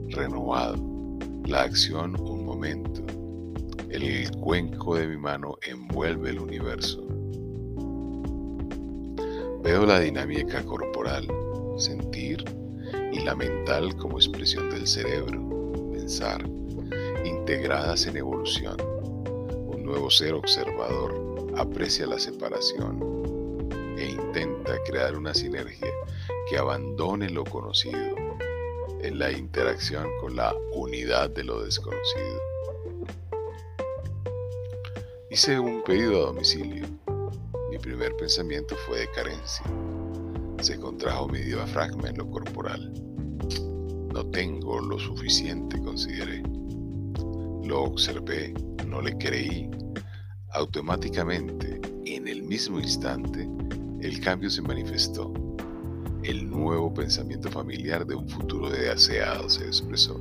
renovado. 0.08 0.82
La 1.44 1.62
acción 1.62 2.18
un 2.18 2.44
momento. 2.44 3.15
El 3.96 4.30
cuenco 4.42 4.96
de 4.96 5.06
mi 5.06 5.16
mano 5.16 5.56
envuelve 5.62 6.28
el 6.28 6.38
universo. 6.38 7.02
Veo 9.62 9.86
la 9.86 10.00
dinámica 10.00 10.62
corporal, 10.66 11.26
sentir 11.78 12.44
y 13.10 13.20
la 13.20 13.34
mental 13.34 13.96
como 13.96 14.18
expresión 14.18 14.68
del 14.68 14.86
cerebro, 14.86 15.72
pensar, 15.92 16.44
integradas 17.24 18.06
en 18.06 18.18
evolución. 18.18 18.76
Un 19.66 19.84
nuevo 19.84 20.10
ser 20.10 20.34
observador 20.34 21.54
aprecia 21.56 22.06
la 22.06 22.18
separación 22.18 23.00
e 23.96 24.10
intenta 24.10 24.76
crear 24.84 25.16
una 25.16 25.32
sinergia 25.32 25.90
que 26.50 26.58
abandone 26.58 27.30
lo 27.30 27.44
conocido 27.44 28.14
en 29.00 29.18
la 29.18 29.32
interacción 29.32 30.06
con 30.20 30.36
la 30.36 30.54
unidad 30.74 31.30
de 31.30 31.44
lo 31.44 31.64
desconocido. 31.64 32.55
Hice 35.36 35.60
un 35.60 35.82
pedido 35.82 36.22
a 36.22 36.26
domicilio 36.28 36.86
mi 37.70 37.76
primer 37.76 38.16
pensamiento 38.16 38.74
fue 38.86 39.00
de 39.00 39.10
carencia. 39.10 39.66
Se 40.62 40.80
contrajo 40.80 41.28
mi 41.28 41.40
diafragma 41.40 42.08
en 42.08 42.16
lo 42.16 42.30
corporal. 42.30 42.90
No 44.14 44.24
tengo 44.30 44.80
lo 44.80 44.98
suficiente, 44.98 45.78
consideré. 45.82 46.42
Lo 47.64 47.82
observé, 47.82 48.54
no 48.86 49.02
le 49.02 49.14
creí. 49.18 49.68
Automáticamente, 50.54 51.82
en 52.06 52.28
el 52.28 52.42
mismo 52.42 52.80
instante, 52.80 53.46
el 54.00 54.18
cambio 54.20 54.48
se 54.48 54.62
manifestó. 54.62 55.34
El 56.22 56.48
nuevo 56.48 56.94
pensamiento 56.94 57.50
familiar 57.50 58.06
de 58.06 58.14
un 58.14 58.26
futuro 58.26 58.70
deseado 58.70 59.50
se 59.50 59.66
expresó. 59.66 60.18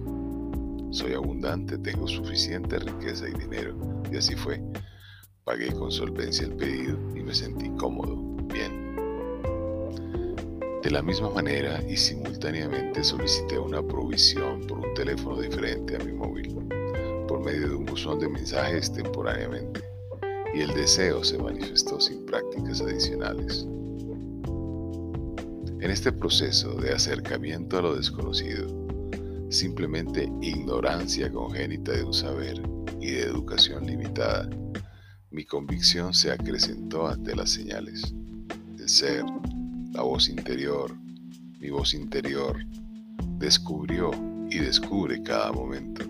Soy 0.91 1.13
abundante, 1.13 1.77
tengo 1.77 2.05
suficiente 2.05 2.79
riqueza 2.79 3.29
y 3.29 3.33
dinero. 3.39 3.77
Y 4.11 4.17
así 4.17 4.35
fue. 4.35 4.61
Pagué 5.45 5.71
con 5.73 5.91
solvencia 5.91 6.47
el 6.47 6.55
pedido 6.55 6.97
y 7.15 7.21
me 7.21 7.31
sentí 7.31 7.69
cómodo, 7.77 8.15
bien. 8.51 8.95
De 10.81 10.89
la 10.89 11.03
misma 11.03 11.29
manera 11.29 11.83
y 11.87 11.95
simultáneamente 11.95 13.03
solicité 13.03 13.59
una 13.59 13.83
provisión 13.83 14.65
por 14.65 14.79
un 14.79 14.91
teléfono 14.95 15.39
diferente 15.39 15.97
a 15.97 15.99
mi 15.99 16.13
móvil, 16.13 16.57
por 17.27 17.45
medio 17.45 17.69
de 17.69 17.75
un 17.75 17.85
buzón 17.85 18.17
de 18.17 18.27
mensajes 18.27 18.91
temporariamente, 18.91 19.83
y 20.55 20.61
el 20.61 20.73
deseo 20.73 21.23
se 21.23 21.37
manifestó 21.37 21.99
sin 22.01 22.25
prácticas 22.25 22.81
adicionales. 22.81 23.67
En 25.79 25.91
este 25.91 26.11
proceso 26.11 26.73
de 26.73 26.91
acercamiento 26.91 27.77
a 27.77 27.81
lo 27.83 27.95
desconocido, 27.95 28.65
simplemente 29.49 30.27
ignorancia 30.41 31.31
congénita 31.31 31.91
de 31.91 32.03
un 32.03 32.15
saber 32.15 32.59
y 32.99 33.11
de 33.11 33.21
educación 33.21 33.85
limitada, 33.85 34.49
mi 35.35 35.43
convicción 35.43 36.13
se 36.13 36.31
acrecentó 36.31 37.07
ante 37.07 37.35
las 37.35 37.49
señales. 37.49 38.15
El 38.79 38.87
ser, 38.87 39.25
la 39.91 40.01
voz 40.01 40.29
interior, 40.29 40.95
mi 41.59 41.69
voz 41.69 41.93
interior, 41.93 42.63
descubrió 43.37 44.11
y 44.49 44.59
descubre 44.59 45.21
cada 45.23 45.51
momento. 45.51 46.03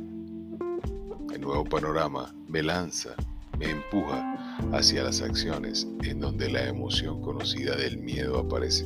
El 1.34 1.41
nuevo 1.41 1.63
panorama 1.63 2.36
me 2.48 2.62
lanza, 2.62 3.15
me 3.58 3.72
empuja 3.72 4.58
hacia 4.72 5.01
las 5.01 5.24
acciones 5.24 5.88
en 6.03 6.20
donde 6.20 6.48
la 6.51 6.67
emoción 6.67 7.20
conocida 7.24 7.75
del 7.75 7.98
miedo 7.98 8.38
aparece. 8.38 8.86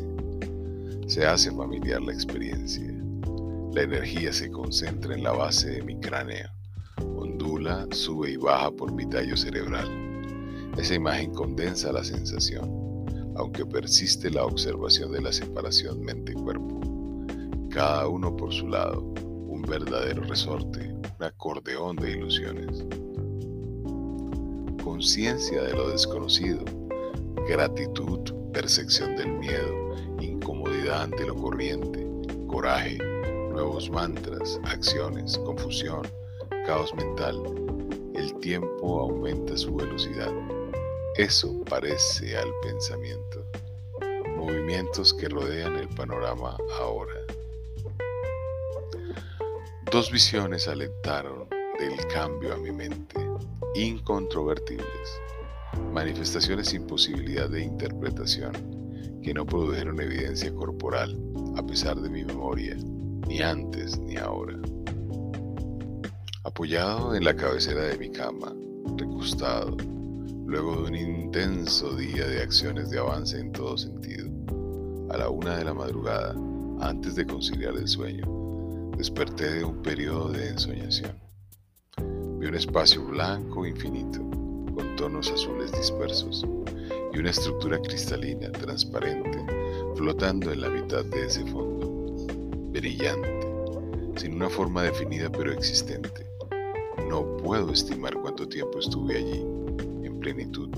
Se 1.08 1.26
hace 1.26 1.52
familiar 1.52 2.02
la 2.02 2.14
experiencia. 2.14 2.88
La 3.74 3.82
energía 3.82 4.32
se 4.32 4.50
concentra 4.50 5.16
en 5.16 5.24
la 5.24 5.34
base 5.34 5.70
de 5.70 5.84
mi 5.84 6.00
cráneo. 6.00 6.48
Ondula, 7.18 7.88
sube 7.92 8.32
y 8.32 8.38
baja 8.38 8.72
por 8.72 8.94
mi 8.94 9.06
tallo 9.06 9.36
cerebral. 9.36 10.09
Esa 10.78 10.96
imagen 10.96 11.34
condensa 11.34 11.92
la 11.92 12.04
sensación, 12.04 12.70
aunque 13.36 13.66
persiste 13.66 14.30
la 14.30 14.46
observación 14.46 15.12
de 15.12 15.22
la 15.22 15.32
separación 15.32 16.02
mente-cuerpo. 16.02 16.80
Cada 17.70 18.08
uno 18.08 18.36
por 18.36 18.54
su 18.54 18.68
lado, 18.68 19.02
un 19.48 19.62
verdadero 19.62 20.24
resorte, 20.24 20.94
un 21.20 21.26
acordeón 21.26 21.96
de 21.98 22.12
ilusiones. 22.12 22.86
Conciencia 24.84 25.64
de 25.64 25.74
lo 25.74 25.90
desconocido, 25.90 26.64
gratitud, 27.48 28.20
percepción 28.54 29.16
del 29.16 29.32
miedo, 29.38 29.96
incomodidad 30.22 31.04
ante 31.04 31.26
lo 31.26 31.36
corriente, 31.36 32.08
coraje, 32.48 32.98
nuevos 33.52 33.90
mantras, 33.90 34.60
acciones, 34.64 35.38
confusión, 35.40 36.02
caos 36.66 36.94
mental. 36.96 37.42
El 38.16 38.34
tiempo 38.40 39.02
aumenta 39.02 39.56
su 39.58 39.76
velocidad. 39.76 40.32
Eso 41.20 41.66
parece 41.70 42.38
al 42.38 42.50
pensamiento. 42.64 43.46
Movimientos 44.38 45.14
que 45.14 45.28
rodean 45.28 45.76
el 45.76 45.90
panorama 45.90 46.56
ahora. 46.80 47.14
Dos 49.92 50.10
visiones 50.14 50.70
alentaron 50.70 51.50
del 51.78 52.08
cambio 52.08 52.54
a 52.54 52.58
mi 52.58 52.72
mente, 52.72 53.20
incontrovertibles, 53.76 55.22
manifestaciones 55.92 56.70
sin 56.70 56.88
posibilidad 56.88 57.50
de 57.50 57.64
interpretación, 57.64 58.54
que 59.22 59.34
no 59.34 59.46
produjeron 59.46 60.00
evidencia 60.00 60.56
corporal, 60.56 61.20
a 61.58 61.64
pesar 61.64 62.00
de 62.00 62.10
mi 62.10 62.24
memoria, 62.24 62.78
ni 63.28 63.42
antes 63.42 64.00
ni 64.00 64.16
ahora. 64.16 64.58
Apoyado 66.46 67.14
en 67.14 67.26
la 67.26 67.36
cabecera 67.36 67.82
de 67.82 67.98
mi 67.98 68.10
cama, 68.10 68.56
recostado, 68.96 69.76
luego 70.50 70.78
de 70.78 70.90
un 70.90 70.96
intenso 70.96 71.96
día 71.96 72.28
de 72.28 72.42
acciones 72.42 72.90
de 72.90 72.98
avance 72.98 73.40
en 73.40 73.52
todo 73.52 73.78
sentido, 73.78 74.28
a 75.12 75.18
la 75.18 75.30
una 75.30 75.56
de 75.56 75.64
la 75.64 75.76
madrugada, 75.76 76.36
antes 76.82 77.14
de 77.16 77.26
conciliar 77.28 77.76
el 77.76 77.88
sueño, 77.88 78.26
Desperté 78.98 79.50
de 79.54 79.64
un 79.64 79.82
periodo 79.82 80.28
de 80.30 80.50
ensoñación. 80.50 81.18
Vi 82.40 82.48
un 82.48 82.56
espacio 82.56 83.06
blanco 83.06 83.66
infinito, 83.66 84.20
con 84.76 84.96
tonos 84.98 85.32
azules 85.32 85.72
dispersos, 85.72 86.46
y 87.14 87.18
una 87.18 87.30
estructura 87.30 87.80
cristalina, 87.80 88.52
transparente, 88.52 89.46
flotando 89.96 90.52
en 90.52 90.62
la 90.62 90.70
mitad 90.70 91.06
de 91.06 91.28
ese 91.28 91.46
fondo, 91.46 92.28
brillante, 92.74 93.48
sin 94.18 94.34
una 94.34 94.50
forma 94.50 94.84
definida 94.84 95.30
pero 95.32 95.54
existente. 95.54 96.26
No 97.08 97.38
puedo 97.38 97.72
estimar 97.72 98.16
cuánto 98.16 98.50
tiempo 98.50 98.80
estuve 98.80 99.16
allí, 99.16 99.46
plenitud. 100.20 100.70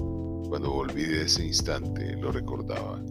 Cuando 0.48 0.72
volví 0.72 1.04
de 1.04 1.24
ese 1.24 1.46
instante, 1.46 2.16
lo 2.18 2.32
recordaba. 2.32 3.02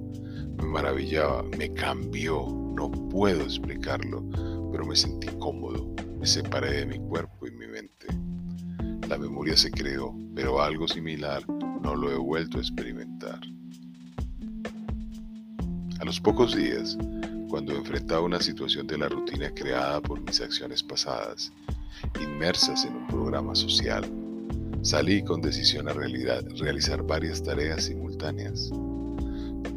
Me 0.57 0.65
maravillaba, 0.65 1.43
me 1.43 1.73
cambió, 1.73 2.47
no 2.77 2.91
puedo 3.11 3.43
explicarlo 3.43 4.23
pero 4.71 4.87
me 4.87 4.97
sentí 4.97 5.27
cómodo, 5.39 5.95
me 6.19 6.27
separé 6.27 6.79
de 6.79 6.87
mi 6.87 6.99
cuerpo 6.99 7.47
y 7.47 7.51
mi 7.53 7.67
mente. 7.67 8.07
La 9.09 9.19
memoria 9.19 9.57
se 9.57 9.71
creó, 9.71 10.15
pero 10.35 10.63
algo 10.63 10.87
similar 10.87 11.43
no 11.83 11.97
lo 11.97 12.11
he 12.11 12.17
vuelto 12.17 12.59
a 12.59 12.61
experimentar. 12.61 13.41
A 15.99 16.05
los 16.05 16.21
pocos 16.21 16.55
días, 16.55 16.97
cuando 17.49 17.75
enfrentaba 17.75 18.23
una 18.23 18.41
situación 18.41 18.87
de 18.87 18.99
la 18.99 19.09
rutina 19.09 19.51
creada 19.51 20.01
por 20.01 20.21
mis 20.21 20.41
acciones 20.41 20.83
pasadas, 20.83 21.53
inmersas 22.21 22.85
en 22.85 22.95
un 22.95 23.07
programa 23.09 23.55
social, 23.55 24.05
salí 24.83 25.23
con 25.23 25.41
decisión 25.41 25.89
a 25.89 25.93
realidad, 25.93 26.45
realizar 26.59 27.03
varias 27.03 27.43
tareas 27.43 27.85
simultáneas. 27.85 28.71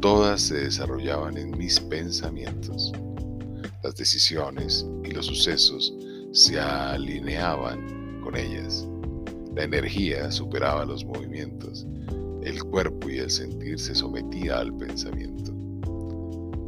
Todas 0.00 0.42
se 0.42 0.56
desarrollaban 0.56 1.36
en 1.36 1.56
mis 1.56 1.80
pensamientos 1.80 2.92
las 3.84 3.94
decisiones 3.96 4.86
y 5.04 5.10
los 5.10 5.26
sucesos 5.26 5.94
se 6.32 6.58
alineaban 6.58 8.20
con 8.22 8.34
ellas. 8.34 8.88
La 9.54 9.64
energía 9.64 10.30
superaba 10.32 10.86
los 10.86 11.04
movimientos, 11.04 11.86
el 12.42 12.64
cuerpo 12.64 13.10
y 13.10 13.18
el 13.18 13.30
sentir 13.30 13.78
se 13.78 13.94
sometía 13.94 14.58
al 14.58 14.74
pensamiento. 14.78 15.52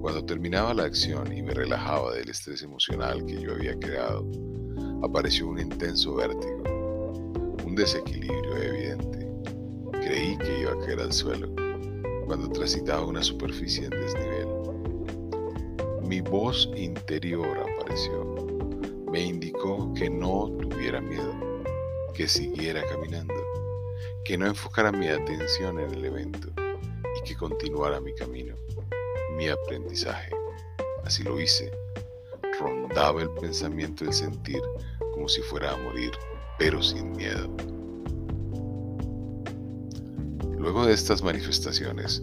Cuando 0.03 0.25
terminaba 0.27 0.75
la 0.75 0.85
acción 0.85 1.33
y 1.33 1.43
me 1.43 1.55
relajaba 1.55 2.13
del 2.15 2.29
estrés 2.29 2.63
emocional 2.63 3.25
que 3.25 3.41
yo 3.41 3.53
había 3.55 3.77
creado, 3.79 4.31
apareció 5.03 5.49
un 5.49 5.59
intenso 5.59 6.17
vértigo, 6.17 6.63
desequilibrio 7.77 8.57
evidente. 8.57 9.29
Creí 9.93 10.37
que 10.39 10.61
iba 10.61 10.73
a 10.73 10.79
caer 10.85 11.01
al 11.01 11.13
suelo 11.13 11.49
cuando 12.27 12.49
transitaba 12.51 13.05
una 13.05 13.23
superficie 13.23 13.85
en 13.85 13.91
desnivel 13.91 14.57
mi 16.07 16.21
voz 16.21 16.71
interior 16.77 17.59
apareció. 17.59 18.25
Me 19.11 19.25
indicó 19.25 19.93
que 19.95 20.09
no 20.09 20.49
tuviera 20.61 21.01
miedo, 21.01 21.35
que 22.15 22.29
siguiera 22.29 22.83
caminando, 22.87 23.35
que 24.25 24.39
no 24.39 24.47
enfocara 24.47 24.93
mi 24.93 25.09
atención 25.09 25.81
en 25.81 25.91
el 25.93 26.05
evento 26.05 26.49
y 27.19 27.25
que 27.25 27.35
continuara 27.35 28.01
mi 28.01 28.15
camino, 28.15 28.55
mi 29.37 29.49
aprendizaje. 29.49 30.31
Así 31.05 31.25
lo 31.25 31.41
hice. 31.41 31.73
Rondaba 32.61 33.23
el 33.23 33.31
pensamiento 33.31 34.05
y 34.05 34.09
el 34.09 34.13
sentir 34.13 34.63
como 35.13 35.29
si 35.29 35.43
fuera 35.43 35.73
a 35.73 35.77
morir, 35.77 36.13
pero 36.59 36.83
sin 36.83 37.13
miedo. 37.13 37.55
Luego 40.59 40.87
de 40.87 40.95
estas 40.95 41.23
manifestaciones, 41.23 42.23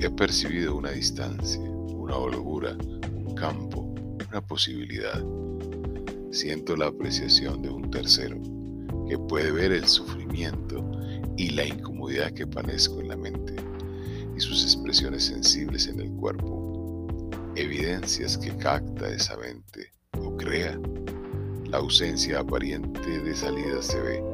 he 0.00 0.10
percibido 0.10 0.76
una 0.76 0.90
distancia, 0.90 1.60
una 1.60 2.16
holgura, 2.16 2.76
campo, 3.34 3.94
una 4.28 4.40
posibilidad. 4.40 5.24
Siento 6.30 6.76
la 6.76 6.86
apreciación 6.86 7.62
de 7.62 7.70
un 7.70 7.90
tercero 7.90 8.38
que 9.08 9.18
puede 9.18 9.50
ver 9.50 9.72
el 9.72 9.86
sufrimiento 9.88 10.88
y 11.36 11.50
la 11.50 11.66
incomodidad 11.66 12.32
que 12.32 12.46
padezco 12.46 13.00
en 13.00 13.08
la 13.08 13.16
mente 13.16 13.56
y 14.36 14.40
sus 14.40 14.62
expresiones 14.62 15.24
sensibles 15.24 15.88
en 15.88 16.00
el 16.00 16.10
cuerpo, 16.12 17.30
evidencias 17.56 18.38
que 18.38 18.54
capta 18.56 19.08
esa 19.08 19.36
mente 19.38 19.90
o 20.18 20.36
crea. 20.36 20.78
La 21.70 21.78
ausencia 21.78 22.40
aparente 22.40 23.20
de 23.20 23.32
salida 23.32 23.80
se 23.80 24.00
ve, 24.00 24.24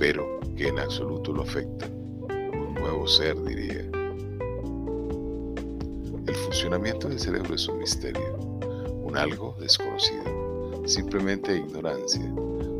pero 0.00 0.40
que 0.56 0.66
en 0.66 0.80
absoluto 0.80 1.32
lo 1.32 1.42
afecta. 1.42 1.86
Un 1.86 2.74
nuevo 2.74 3.06
ser, 3.06 3.40
diría. 3.44 3.88
El 6.26 6.34
funcionamiento 6.34 7.08
del 7.08 7.20
cerebro 7.20 7.54
es 7.54 7.68
un 7.68 7.78
misterio, 7.78 8.36
un 9.04 9.16
algo 9.16 9.56
desconocido, 9.60 10.82
simplemente 10.84 11.56
ignorancia. 11.56 12.28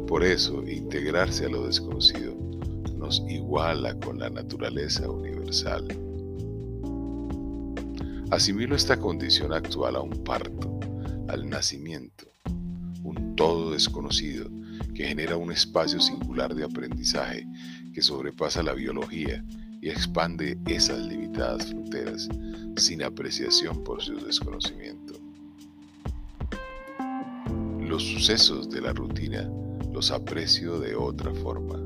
Por 0.08 0.24
eso, 0.24 0.64
integrarse 0.66 1.46
a 1.46 1.50
lo 1.50 1.64
desconocido 1.68 2.34
nos 2.96 3.22
iguala 3.28 3.94
con 4.00 4.18
la 4.18 4.30
naturaleza 4.30 5.08
universal. 5.08 5.86
Asimilo 8.32 8.74
esta 8.74 8.96
condición 8.96 9.52
actual 9.52 9.94
a 9.94 10.00
un 10.00 10.24
parto, 10.24 10.80
al 11.28 11.48
nacimiento, 11.48 12.26
un 13.02 13.36
todo 13.36 13.72
desconocido 13.72 14.48
que 14.94 15.06
genera 15.06 15.36
un 15.36 15.52
espacio 15.52 16.00
singular 16.00 16.54
de 16.54 16.64
aprendizaje 16.64 17.46
que 17.92 18.02
sobrepasa 18.02 18.62
la 18.62 18.72
biología 18.72 19.44
y 19.80 19.88
expande 19.88 20.58
esas 20.66 21.00
limitadas 21.06 21.66
fronteras 21.66 22.28
sin 22.76 23.02
apreciación 23.02 23.82
por 23.84 24.02
su 24.02 24.14
desconocimiento. 24.16 25.14
Los 27.80 28.02
sucesos 28.04 28.70
de 28.70 28.80
la 28.80 28.92
rutina 28.92 29.50
los 29.92 30.10
aprecio 30.10 30.80
de 30.80 30.94
otra 30.94 31.34
forma. 31.34 31.76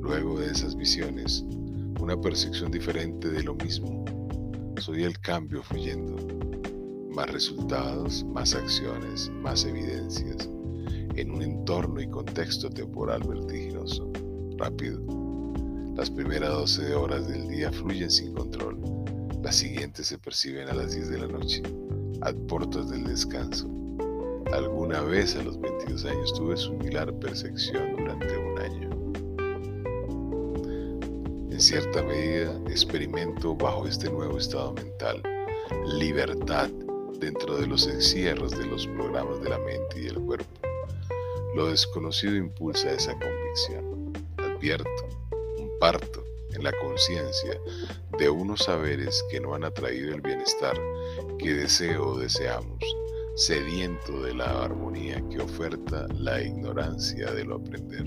Luego 0.00 0.38
de 0.38 0.50
esas 0.50 0.76
visiones, 0.76 1.44
una 2.00 2.20
percepción 2.20 2.70
diferente 2.70 3.30
de 3.30 3.42
lo 3.42 3.54
mismo. 3.54 4.04
Soy 4.78 5.04
el 5.04 5.18
cambio 5.20 5.62
fluyendo. 5.62 6.16
Más 7.14 7.30
resultados, 7.30 8.24
más 8.24 8.54
acciones, 8.54 9.30
más 9.42 9.64
evidencias, 9.64 10.48
en 11.14 11.30
un 11.30 11.42
entorno 11.42 12.00
y 12.00 12.08
contexto 12.08 12.70
temporal 12.70 13.22
vertiginoso, 13.22 14.10
rápido. 14.56 15.00
Las 15.94 16.10
primeras 16.10 16.50
12 16.50 16.94
horas 16.94 17.28
del 17.28 17.48
día 17.48 17.70
fluyen 17.70 18.10
sin 18.10 18.32
control, 18.32 18.78
las 19.42 19.56
siguientes 19.56 20.06
se 20.06 20.18
perciben 20.18 20.68
a 20.68 20.74
las 20.74 20.94
10 20.94 21.10
de 21.10 21.18
la 21.18 21.26
noche, 21.26 21.62
a 22.22 22.32
portas 22.48 22.88
del 22.90 23.04
descanso. 23.04 23.68
Alguna 24.52 25.00
vez 25.02 25.36
a 25.36 25.42
los 25.42 25.60
22 25.60 26.04
años 26.04 26.32
tuve 26.34 26.56
similar 26.56 27.12
percepción 27.18 27.96
durante 27.96 28.36
un 28.38 28.58
año. 28.58 28.90
En 31.50 31.60
cierta 31.60 32.02
medida 32.02 32.58
experimento 32.68 33.54
bajo 33.54 33.86
este 33.86 34.10
nuevo 34.10 34.38
estado 34.38 34.72
mental 34.74 35.22
libertad 35.86 36.70
dentro 37.22 37.56
de 37.56 37.68
los 37.68 37.86
encierros 37.86 38.50
de 38.50 38.66
los 38.66 38.84
programas 38.88 39.40
de 39.40 39.48
la 39.48 39.58
mente 39.60 40.00
y 40.00 40.04
del 40.06 40.16
cuerpo. 40.16 40.50
Lo 41.54 41.68
desconocido 41.68 42.34
impulsa 42.34 42.90
esa 42.90 43.12
convicción. 43.12 44.12
Advierto 44.38 44.90
un 45.56 45.70
parto 45.78 46.24
en 46.52 46.64
la 46.64 46.72
conciencia 46.72 47.60
de 48.18 48.28
unos 48.28 48.64
saberes 48.64 49.24
que 49.30 49.40
no 49.40 49.54
han 49.54 49.62
atraído 49.62 50.12
el 50.12 50.20
bienestar 50.20 50.76
que 51.38 51.54
deseo 51.54 52.08
o 52.08 52.18
deseamos, 52.18 52.82
sediento 53.36 54.20
de 54.22 54.34
la 54.34 54.64
armonía 54.64 55.22
que 55.30 55.40
oferta 55.40 56.08
la 56.18 56.42
ignorancia 56.42 57.30
de 57.30 57.44
lo 57.44 57.56
aprender. 57.56 58.04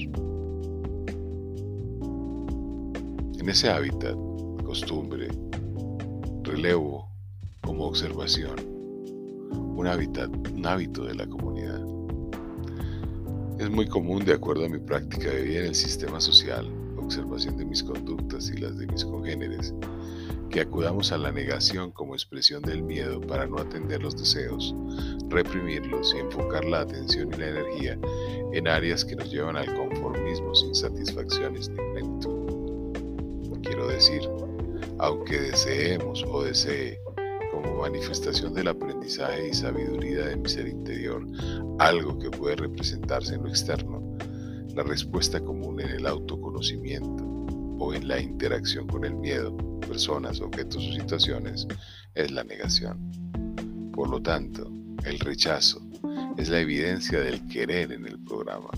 En 3.40 3.50
ese 3.50 3.70
hábitat, 3.70 4.16
costumbre, 4.66 5.30
relevo 6.44 7.10
como 7.62 7.86
observación, 7.86 8.75
un 9.52 9.88
hábitat, 9.88 10.30
un 10.54 10.66
hábito 10.66 11.06
de 11.06 11.16
la 11.16 11.28
comunidad. 11.28 11.82
Es 13.60 13.70
muy 13.70 13.88
común, 13.88 14.26
de 14.26 14.34
acuerdo 14.34 14.66
a 14.66 14.70
mi 14.70 14.80
práctica 14.80 15.30
de 15.30 15.42
vida 15.42 15.60
en 15.60 15.66
el 15.68 15.76
sistema 15.76 16.20
social, 16.20 16.70
observación 16.98 17.58
de 17.58 17.66
mis 17.66 17.84
conductas 17.84 18.50
y 18.50 18.58
las 18.58 18.78
de 18.78 18.88
mis 18.88 19.06
congéneres, 19.06 19.74
que 20.50 20.62
acudamos 20.62 21.12
a 21.12 21.18
la 21.18 21.32
negación 21.32 21.92
como 21.92 22.16
expresión 22.16 22.62
del 22.62 22.84
miedo 22.84 23.22
para 23.22 23.48
no 23.48 23.58
atender 23.58 24.02
los 24.02 24.18
deseos, 24.18 24.76
reprimirlos 25.30 26.14
y 26.16 26.20
enfocar 26.20 26.66
la 26.66 26.82
atención 26.82 27.34
y 27.34 27.38
la 27.38 27.50
energía 27.50 28.00
en 28.54 28.68
áreas 28.68 29.04
que 29.04 29.16
nos 29.16 29.32
llevan 29.32 29.58
al 29.58 29.74
conformismo 29.76 30.54
sin 30.56 30.74
satisfacciones 30.76 31.70
ni. 31.70 32.06
Quiero 33.66 33.88
decir, 33.88 34.22
aunque 35.00 35.40
deseemos 35.40 36.24
o 36.30 36.44
desee 36.44 37.00
como 37.56 37.78
manifestación 37.78 38.54
del 38.54 38.68
aprendizaje 38.68 39.48
y 39.48 39.54
sabiduría 39.54 40.26
de 40.26 40.36
mi 40.36 40.50
ser 40.50 40.68
interior, 40.68 41.26
algo 41.80 42.20
que 42.20 42.30
puede 42.30 42.58
representarse 42.58 43.36
en 43.36 43.44
lo 43.44 43.50
externo, 43.50 44.18
la 44.76 44.84
respuesta 44.84 45.40
común 45.40 45.80
en 45.80 45.90
el 45.90 46.06
autoconocimiento 46.06 47.24
o 47.80 47.94
en 47.94 48.10
la 48.10 48.20
interacción 48.20 48.88
con 48.88 49.06
el 49.06 49.16
miedo, 49.16 49.56
personas, 49.88 50.42
objetos 50.42 50.86
o 50.86 50.94
situaciones, 50.94 51.66
es 52.14 52.32
la 52.32 52.44
negación. 52.44 53.00
Por 53.94 54.10
lo 54.10 54.22
tanto, 54.22 54.70
el 55.06 55.18
rechazo 55.20 55.82
es 56.38 56.50
la 56.50 56.60
evidencia 56.60 57.22
del 57.22 57.48
querer 57.48 57.94
en 57.94 58.06
el 58.06 58.20
programa. 58.20 58.70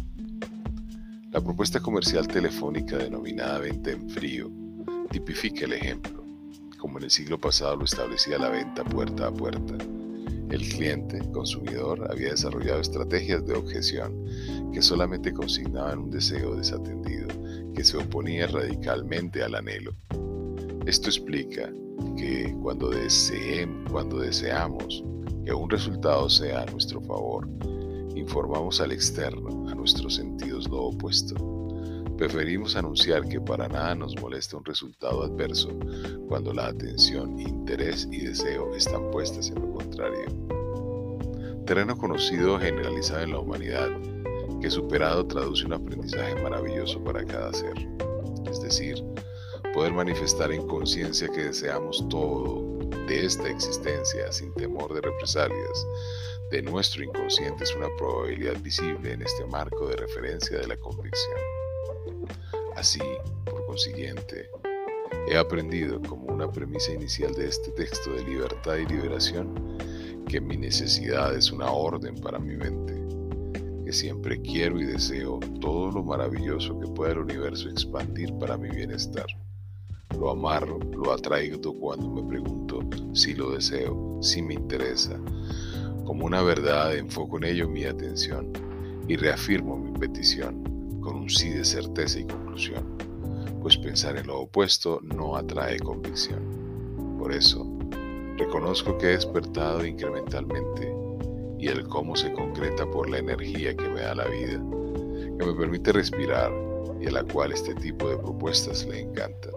La 1.32 1.42
propuesta 1.42 1.80
comercial 1.80 2.28
telefónica 2.28 2.98
denominada 2.98 3.58
venta 3.58 3.90
en 3.90 4.08
frío 4.08 4.52
tipifica 5.10 5.66
el 5.66 5.74
ejemplo 5.74 6.17
como 6.78 6.98
en 6.98 7.06
el 7.06 7.12
siglo 7.12 7.40
pasado 7.40 7.76
lo 7.76 7.86
establecía 7.86 8.38
la 8.38 8.50
venta 8.50 8.84
puerta 8.84 9.28
a 9.28 9.32
puerta. 9.32 9.76
El 10.50 10.62
cliente, 10.62 11.20
consumidor, 11.32 12.08
había 12.10 12.30
desarrollado 12.30 12.80
estrategias 12.80 13.46
de 13.46 13.56
objeción 13.56 14.26
que 14.72 14.82
solamente 14.82 15.34
consignaban 15.34 16.00
un 16.00 16.12
deseo 16.12 16.56
desatendido, 16.56 17.28
que 17.74 17.84
se 17.84 17.98
oponía 17.98 18.48
radicalmente 18.48 19.44
al 19.44 19.56
anhelo. 19.56 19.94
Esto 20.86 21.10
explica 21.10 21.70
que 22.16 22.56
cuando, 22.62 22.92
cuando 23.92 24.20
deseamos 24.20 25.04
que 25.44 25.54
un 25.54 25.70
resultado 25.70 26.30
sea 26.30 26.62
a 26.62 26.66
nuestro 26.68 27.02
favor, 27.02 27.48
informamos 28.16 28.80
al 28.80 28.94
externo, 28.94 29.70
a 29.70 29.76
nuestros 29.76 30.16
sentidos 30.16 30.70
lo 30.70 30.84
opuesto 30.84 31.57
Preferimos 32.18 32.76
anunciar 32.76 33.28
que 33.28 33.40
para 33.40 33.68
nada 33.68 33.94
nos 33.94 34.20
molesta 34.20 34.58
un 34.58 34.66
resultado 34.66 35.22
adverso 35.22 35.70
cuando 36.28 36.52
la 36.52 36.68
atención, 36.68 37.40
interés 37.40 38.08
y 38.12 38.26
deseo 38.26 38.76
están 38.76 39.12
puestas 39.12 39.50
en 39.50 39.62
lo 39.62 39.74
contrario. 39.74 40.26
Terreno 41.68 41.96
conocido 41.96 42.60
generalizado 42.60 43.22
en 43.22 43.32
la 43.34 43.40
humanidad 43.40 43.90
que 44.60 44.72
superado 44.72 45.28
traduce 45.28 45.66
un 45.66 45.74
aprendizaje 45.74 46.36
maravilloso 46.42 47.04
para 47.04 47.24
cada 47.24 47.54
ser. 47.54 47.76
Es 48.50 48.62
decir, 48.62 49.04
poder 49.76 49.94
manifestar 49.94 50.52
en 50.52 50.66
conciencia 50.66 51.28
que 51.28 51.44
deseamos 51.44 52.04
todo 52.10 52.80
de 53.08 53.26
esta 53.26 53.48
existencia 53.48 54.32
sin 54.32 54.52
temor 54.56 54.92
de 54.92 55.02
represalias 55.02 55.86
de 56.50 56.64
nuestro 56.64 57.04
inconsciente 57.04 57.64
es 57.64 57.76
una 57.76 57.90
probabilidad 57.98 58.60
visible 58.62 59.12
en 59.12 59.22
este 59.22 59.46
marco 59.46 59.88
de 59.88 59.98
referencia 59.98 60.58
de 60.58 60.68
la 60.68 60.78
convicción. 60.78 61.57
Así, 62.76 63.02
por 63.46 63.66
consiguiente, 63.66 64.50
he 65.30 65.36
aprendido 65.36 66.02
como 66.02 66.28
una 66.34 66.52
premisa 66.52 66.94
inicial 66.94 67.34
de 67.34 67.48
este 67.48 67.72
texto 67.72 68.14
de 68.14 68.24
libertad 68.24 68.76
y 68.76 68.86
liberación 68.86 69.78
que 70.28 70.40
mi 70.40 70.58
necesidad 70.58 71.36
es 71.36 71.52
una 71.52 71.72
orden 71.72 72.16
para 72.16 72.38
mi 72.38 72.56
mente, 72.56 72.94
que 73.84 73.92
siempre 73.92 74.42
quiero 74.42 74.80
y 74.80 74.86
deseo 74.86 75.40
todo 75.60 75.92
lo 75.92 76.04
maravilloso 76.04 76.80
que 76.80 76.88
pueda 76.88 77.14
el 77.14 77.20
universo 77.20 77.70
expandir 77.70 78.34
para 78.38 78.58
mi 78.58 78.70
bienestar. 78.70 79.26
Lo 80.20 80.32
amarro, 80.32 80.80
lo 80.80 81.12
atraigo 81.12 81.74
cuando 81.80 82.10
me 82.10 82.24
pregunto 82.28 82.82
si 83.14 83.34
lo 83.34 83.52
deseo, 83.52 84.20
si 84.22 84.42
me 84.42 84.54
interesa. 84.54 85.20
Como 86.06 86.26
una 86.26 86.42
verdad 86.42 86.96
enfoco 86.96 87.38
en 87.38 87.46
ello 87.46 87.68
mi 87.68 87.86
atención 87.86 88.52
y 89.08 89.16
reafirmo 89.16 89.78
mi 89.78 89.92
petición 89.98 90.77
con 91.08 91.16
un 91.16 91.30
sí 91.30 91.52
de 91.52 91.64
certeza 91.64 92.20
y 92.20 92.26
conclusión, 92.26 92.98
pues 93.62 93.78
pensar 93.78 94.18
en 94.18 94.28
lo 94.28 94.42
opuesto 94.42 95.00
no 95.02 95.38
atrae 95.38 95.80
convicción. 95.80 96.42
Por 97.18 97.32
eso, 97.32 97.66
reconozco 98.36 98.98
que 98.98 99.06
he 99.06 99.12
despertado 99.12 99.86
incrementalmente 99.86 100.94
y 101.60 101.70
el 101.70 101.88
cómo 101.88 102.14
se 102.18 102.34
concreta 102.34 102.86
por 102.92 103.10
la 103.10 103.20
energía 103.20 103.74
que 103.74 103.88
me 103.88 104.02
da 104.02 104.16
la 104.16 104.26
vida, 104.26 104.62
que 105.40 105.46
me 105.46 105.54
permite 105.54 105.94
respirar 105.94 106.52
y 107.00 107.08
a 107.08 107.12
la 107.12 107.24
cual 107.24 107.54
este 107.54 107.74
tipo 107.76 108.10
de 108.10 108.18
propuestas 108.18 108.86
le 108.86 109.00
encantan, 109.00 109.54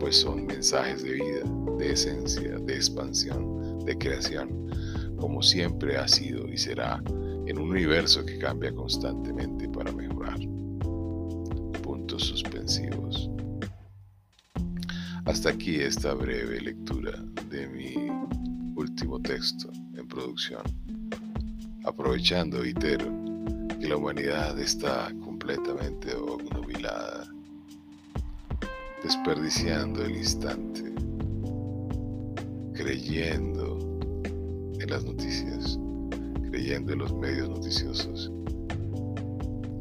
pues 0.00 0.18
son 0.18 0.44
mensajes 0.44 1.02
de 1.02 1.12
vida, 1.12 1.44
de 1.78 1.92
esencia, 1.92 2.58
de 2.58 2.74
expansión, 2.74 3.86
de 3.86 3.96
creación, 3.96 4.68
como 5.16 5.42
siempre 5.42 5.96
ha 5.96 6.06
sido 6.06 6.46
y 6.46 6.58
será 6.58 7.02
en 7.46 7.58
un 7.58 7.70
universo 7.70 8.24
que 8.26 8.38
cambia 8.38 8.74
constantemente 8.74 9.68
Hasta 15.42 15.56
aquí 15.56 15.80
esta 15.80 16.14
breve 16.14 16.60
lectura 16.60 17.18
de 17.50 17.66
mi 17.66 17.96
último 18.76 19.18
texto 19.20 19.72
en 19.96 20.06
producción. 20.06 20.62
Aprovechando, 21.82 22.64
itero, 22.64 23.06
que 23.80 23.88
la 23.88 23.96
humanidad 23.96 24.56
está 24.60 25.12
completamente 25.24 26.14
obnubilada, 26.14 27.26
desperdiciando 29.02 30.04
el 30.04 30.14
instante, 30.14 30.94
creyendo 32.74 33.98
en 34.78 34.88
las 34.88 35.04
noticias 35.04 35.76
creyendo 36.50 36.92
en 36.92 36.98
los 37.00 37.12
medios 37.14 37.48
noticiosos, 37.48 38.30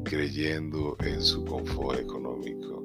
creyendo 0.06 0.98
en 1.02 1.22
su 1.22 1.46
confort 1.46 2.00
económico, 2.00 2.84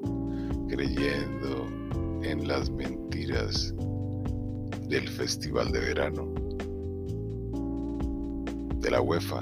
creyendo 0.69 1.86
en 2.23 2.47
las 2.47 2.69
mentiras 2.69 3.73
del 4.87 5.07
festival 5.09 5.71
de 5.71 5.79
verano, 5.79 6.33
de 8.79 8.91
la 8.91 9.01
UEFA, 9.01 9.41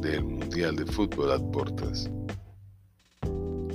del 0.00 0.24
Mundial 0.24 0.76
de 0.76 0.86
Fútbol 0.86 1.32
a 1.32 1.38
portas. 1.50 2.10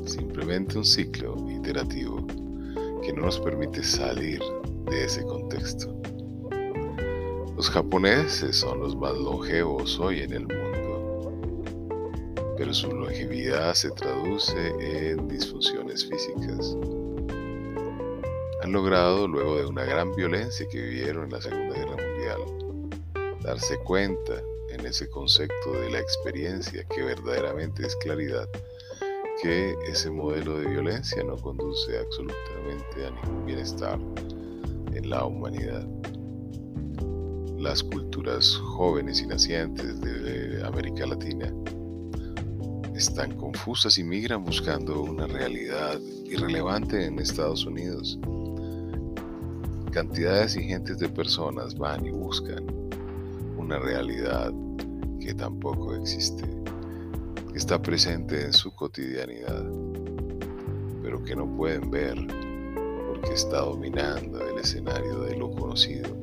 Simplemente 0.06 0.78
un 0.78 0.86
ciclo 0.86 1.36
iterativo 1.50 2.26
que 3.04 3.14
no 3.14 3.24
nos 3.24 3.40
permite 3.40 3.84
salir 3.84 4.40
de 4.90 5.06
ese 5.06 5.24
contexto. 5.24 6.00
Los 7.56 7.70
japoneses 7.70 8.56
son 8.56 8.80
los 8.80 8.96
más 8.96 9.14
longevos 9.18 10.00
hoy 10.00 10.22
en 10.22 10.34
el 10.34 10.48
mundo, 10.48 11.34
pero 12.58 12.74
su 12.74 12.92
longevidad 12.92 13.74
se 13.74 13.92
traduce 13.92 14.70
en 14.80 15.28
disfunciones 15.28 16.06
físicas. 16.06 16.78
Han 18.70 18.74
logrado, 18.74 19.28
luego 19.28 19.58
de 19.58 19.66
una 19.66 19.84
gran 19.84 20.16
violencia 20.16 20.64
que 20.70 20.80
vivieron 20.80 21.24
en 21.24 21.32
la 21.32 21.42
Segunda 21.42 21.74
Guerra 21.74 21.96
Mundial, 21.96 23.40
darse 23.42 23.80
cuenta 23.80 24.44
en 24.70 24.86
ese 24.86 25.10
concepto 25.10 25.72
de 25.72 25.90
la 25.90 25.98
experiencia 25.98 26.84
que 26.84 27.02
verdaderamente 27.02 27.88
es 27.88 27.96
claridad, 27.96 28.48
que 29.42 29.76
ese 29.88 30.12
modelo 30.12 30.60
de 30.60 30.68
violencia 30.68 31.24
no 31.24 31.36
conduce 31.38 31.98
absolutamente 31.98 33.08
a 33.08 33.10
ningún 33.10 33.46
bienestar 33.48 34.00
en 34.94 35.10
la 35.10 35.26
humanidad. 35.26 35.88
Las 37.58 37.82
culturas 37.82 38.56
jóvenes 38.56 39.20
y 39.20 39.26
nacientes 39.26 40.00
de 40.00 40.64
América 40.64 41.08
Latina 41.08 41.52
están 42.96 43.36
confusas 43.36 43.98
y 43.98 44.04
migran 44.04 44.46
buscando 44.46 45.02
una 45.02 45.26
realidad 45.26 46.00
irrelevante 46.26 47.08
en 47.08 47.18
Estados 47.18 47.66
Unidos. 47.66 48.20
Cantidades 49.92 50.56
ingentes 50.56 51.00
de 51.00 51.10
personas 51.10 51.76
van 51.76 52.06
y 52.06 52.12
buscan 52.12 52.64
una 53.58 53.80
realidad 53.80 54.54
que 55.20 55.34
tampoco 55.34 55.96
existe, 55.96 56.44
que 57.52 57.58
está 57.58 57.82
presente 57.82 58.46
en 58.46 58.54
su 58.54 58.74
cotidianidad, 58.76 59.66
pero 61.02 61.24
que 61.24 61.36
no 61.36 61.48
pueden 61.58 61.90
ver 61.90 62.16
porque 63.08 63.34
está 63.34 63.62
dominando 63.62 64.40
el 64.48 64.60
escenario 64.60 65.22
de 65.22 65.36
lo 65.36 65.50
conocido, 65.50 66.16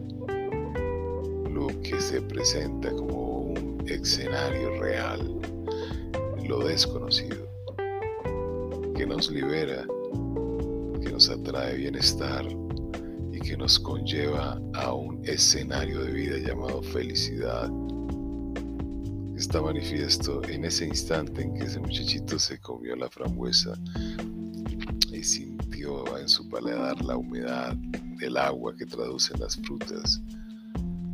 lo 1.50 1.66
que 1.82 2.00
se 2.00 2.22
presenta 2.22 2.92
como 2.92 3.40
un 3.40 3.84
escenario 3.88 4.80
real 4.80 5.40
lo 6.46 6.60
desconocido, 6.60 7.48
que 8.94 9.06
nos 9.06 9.28
libera, 9.28 9.84
que 11.02 11.10
nos 11.10 11.28
atrae 11.28 11.74
bienestar 11.74 12.46
nos 13.56 13.78
conlleva 13.78 14.60
a 14.74 14.92
un 14.92 15.20
escenario 15.24 16.02
de 16.02 16.12
vida 16.12 16.38
llamado 16.38 16.82
felicidad. 16.82 17.70
Está 19.36 19.60
manifiesto 19.60 20.42
en 20.48 20.64
ese 20.64 20.86
instante 20.86 21.42
en 21.42 21.54
que 21.54 21.64
ese 21.64 21.80
muchachito 21.80 22.38
se 22.38 22.58
comió 22.58 22.96
la 22.96 23.08
frambuesa 23.08 23.74
y 25.12 25.22
sintió 25.22 26.18
en 26.18 26.28
su 26.28 26.48
paladar 26.48 27.02
la 27.04 27.16
humedad 27.16 27.74
del 28.18 28.36
agua 28.36 28.74
que 28.76 28.86
traducen 28.86 29.40
las 29.40 29.56
frutas 29.56 30.20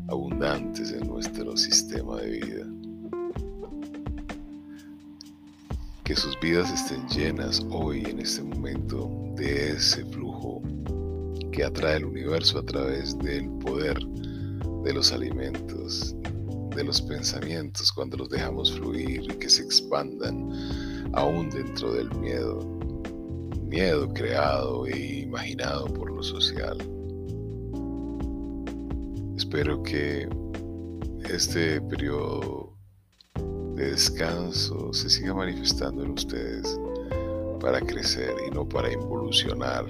abundantes 0.09 0.93
en 0.93 1.07
nuestro 1.09 1.57
sistema 1.57 2.21
de 2.21 2.31
vida. 2.31 2.67
que 6.05 6.17
sus 6.17 6.39
vidas 6.41 6.71
estén 6.73 7.09
llenas 7.09 7.65
hoy, 7.71 8.05
en 8.05 8.19
este 8.19 8.43
momento, 8.43 9.09
de 9.37 9.73
ese 9.73 10.05
flujo 10.07 10.61
que 11.53 11.65
atrae 11.65 11.99
el 11.99 12.07
universo 12.07 12.59
a 12.59 12.65
través 12.65 13.17
del 13.19 13.49
poder 13.59 13.99
de 14.85 14.93
los 14.93 15.13
alimentos, 15.13 16.17
de 16.75 16.83
los 16.83 17.01
pensamientos, 17.03 17.93
cuando 17.93 18.17
los 18.17 18.31
dejamos 18.31 18.73
fluir 18.73 19.23
y 19.23 19.37
que 19.37 19.49
se 19.49 19.63
expandan 19.63 20.51
aún 21.13 21.51
dentro 21.51 21.93
del 21.93 22.11
miedo, 22.17 22.59
miedo 23.67 24.09
creado 24.15 24.87
e 24.87 25.21
imaginado 25.21 25.87
por 25.87 26.11
lo 26.11 26.23
social. 26.23 26.79
Espero 29.37 29.83
que 29.83 30.29
este 31.29 31.81
periodo 31.83 32.75
descanso 33.75 34.93
se 34.93 35.11
siga 35.11 35.35
manifestando 35.35 36.03
en 36.03 36.13
ustedes 36.13 36.79
para 37.61 37.81
crecer 37.81 38.35
y 38.47 38.51
no 38.51 38.69
para 38.69 38.93
involucionar, 38.93 39.87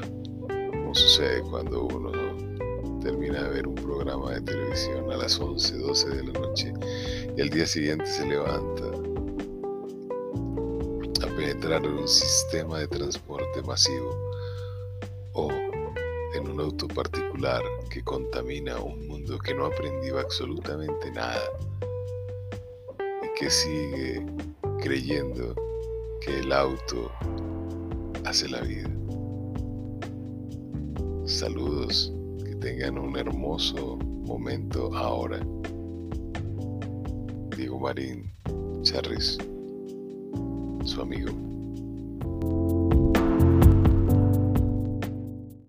sucede 0.94 1.42
cuando 1.42 1.85
uno 1.85 2.12
termina 3.02 3.42
de 3.42 3.48
ver 3.50 3.66
un 3.66 3.74
programa 3.74 4.33
de 4.33 4.40
televisión 4.42 5.11
a 5.11 5.16
las 5.16 5.38
11, 5.38 5.78
12 5.78 6.09
de 6.11 6.24
la 6.24 6.33
noche 6.38 6.72
y 7.37 7.40
al 7.40 7.50
día 7.50 7.66
siguiente 7.66 8.07
se 8.07 8.26
levanta 8.26 8.85
a 11.22 11.37
penetrar 11.37 11.85
en 11.85 11.94
un 11.94 12.09
sistema 12.09 12.78
de 12.78 12.88
transporte 12.88 13.62
masivo 13.62 14.16
o 15.33 15.50
en 16.35 16.48
un 16.48 16.61
auto 16.61 16.88
particular 16.88 17.62
que 17.90 18.02
contamina 18.02 18.78
un 18.78 19.07
mundo 19.07 19.38
que 19.38 19.55
no 19.55 19.66
aprendió 19.66 20.18
absolutamente 20.18 21.11
nada 21.11 21.42
que 23.42 23.50
sigue 23.50 24.24
creyendo 24.81 25.55
que 26.20 26.40
el 26.40 26.52
auto 26.52 27.11
hace 28.24 28.48
la 28.48 28.61
vida. 28.61 28.88
Saludos, 31.24 32.12
que 32.44 32.54
tengan 32.56 32.98
un 32.98 33.16
hermoso 33.16 33.96
momento 33.96 34.92
ahora. 34.96 35.38
Diego 37.56 37.78
Marín 37.78 38.32
Charris, 38.82 39.38
su 40.85 41.00
amigo. 41.00 41.30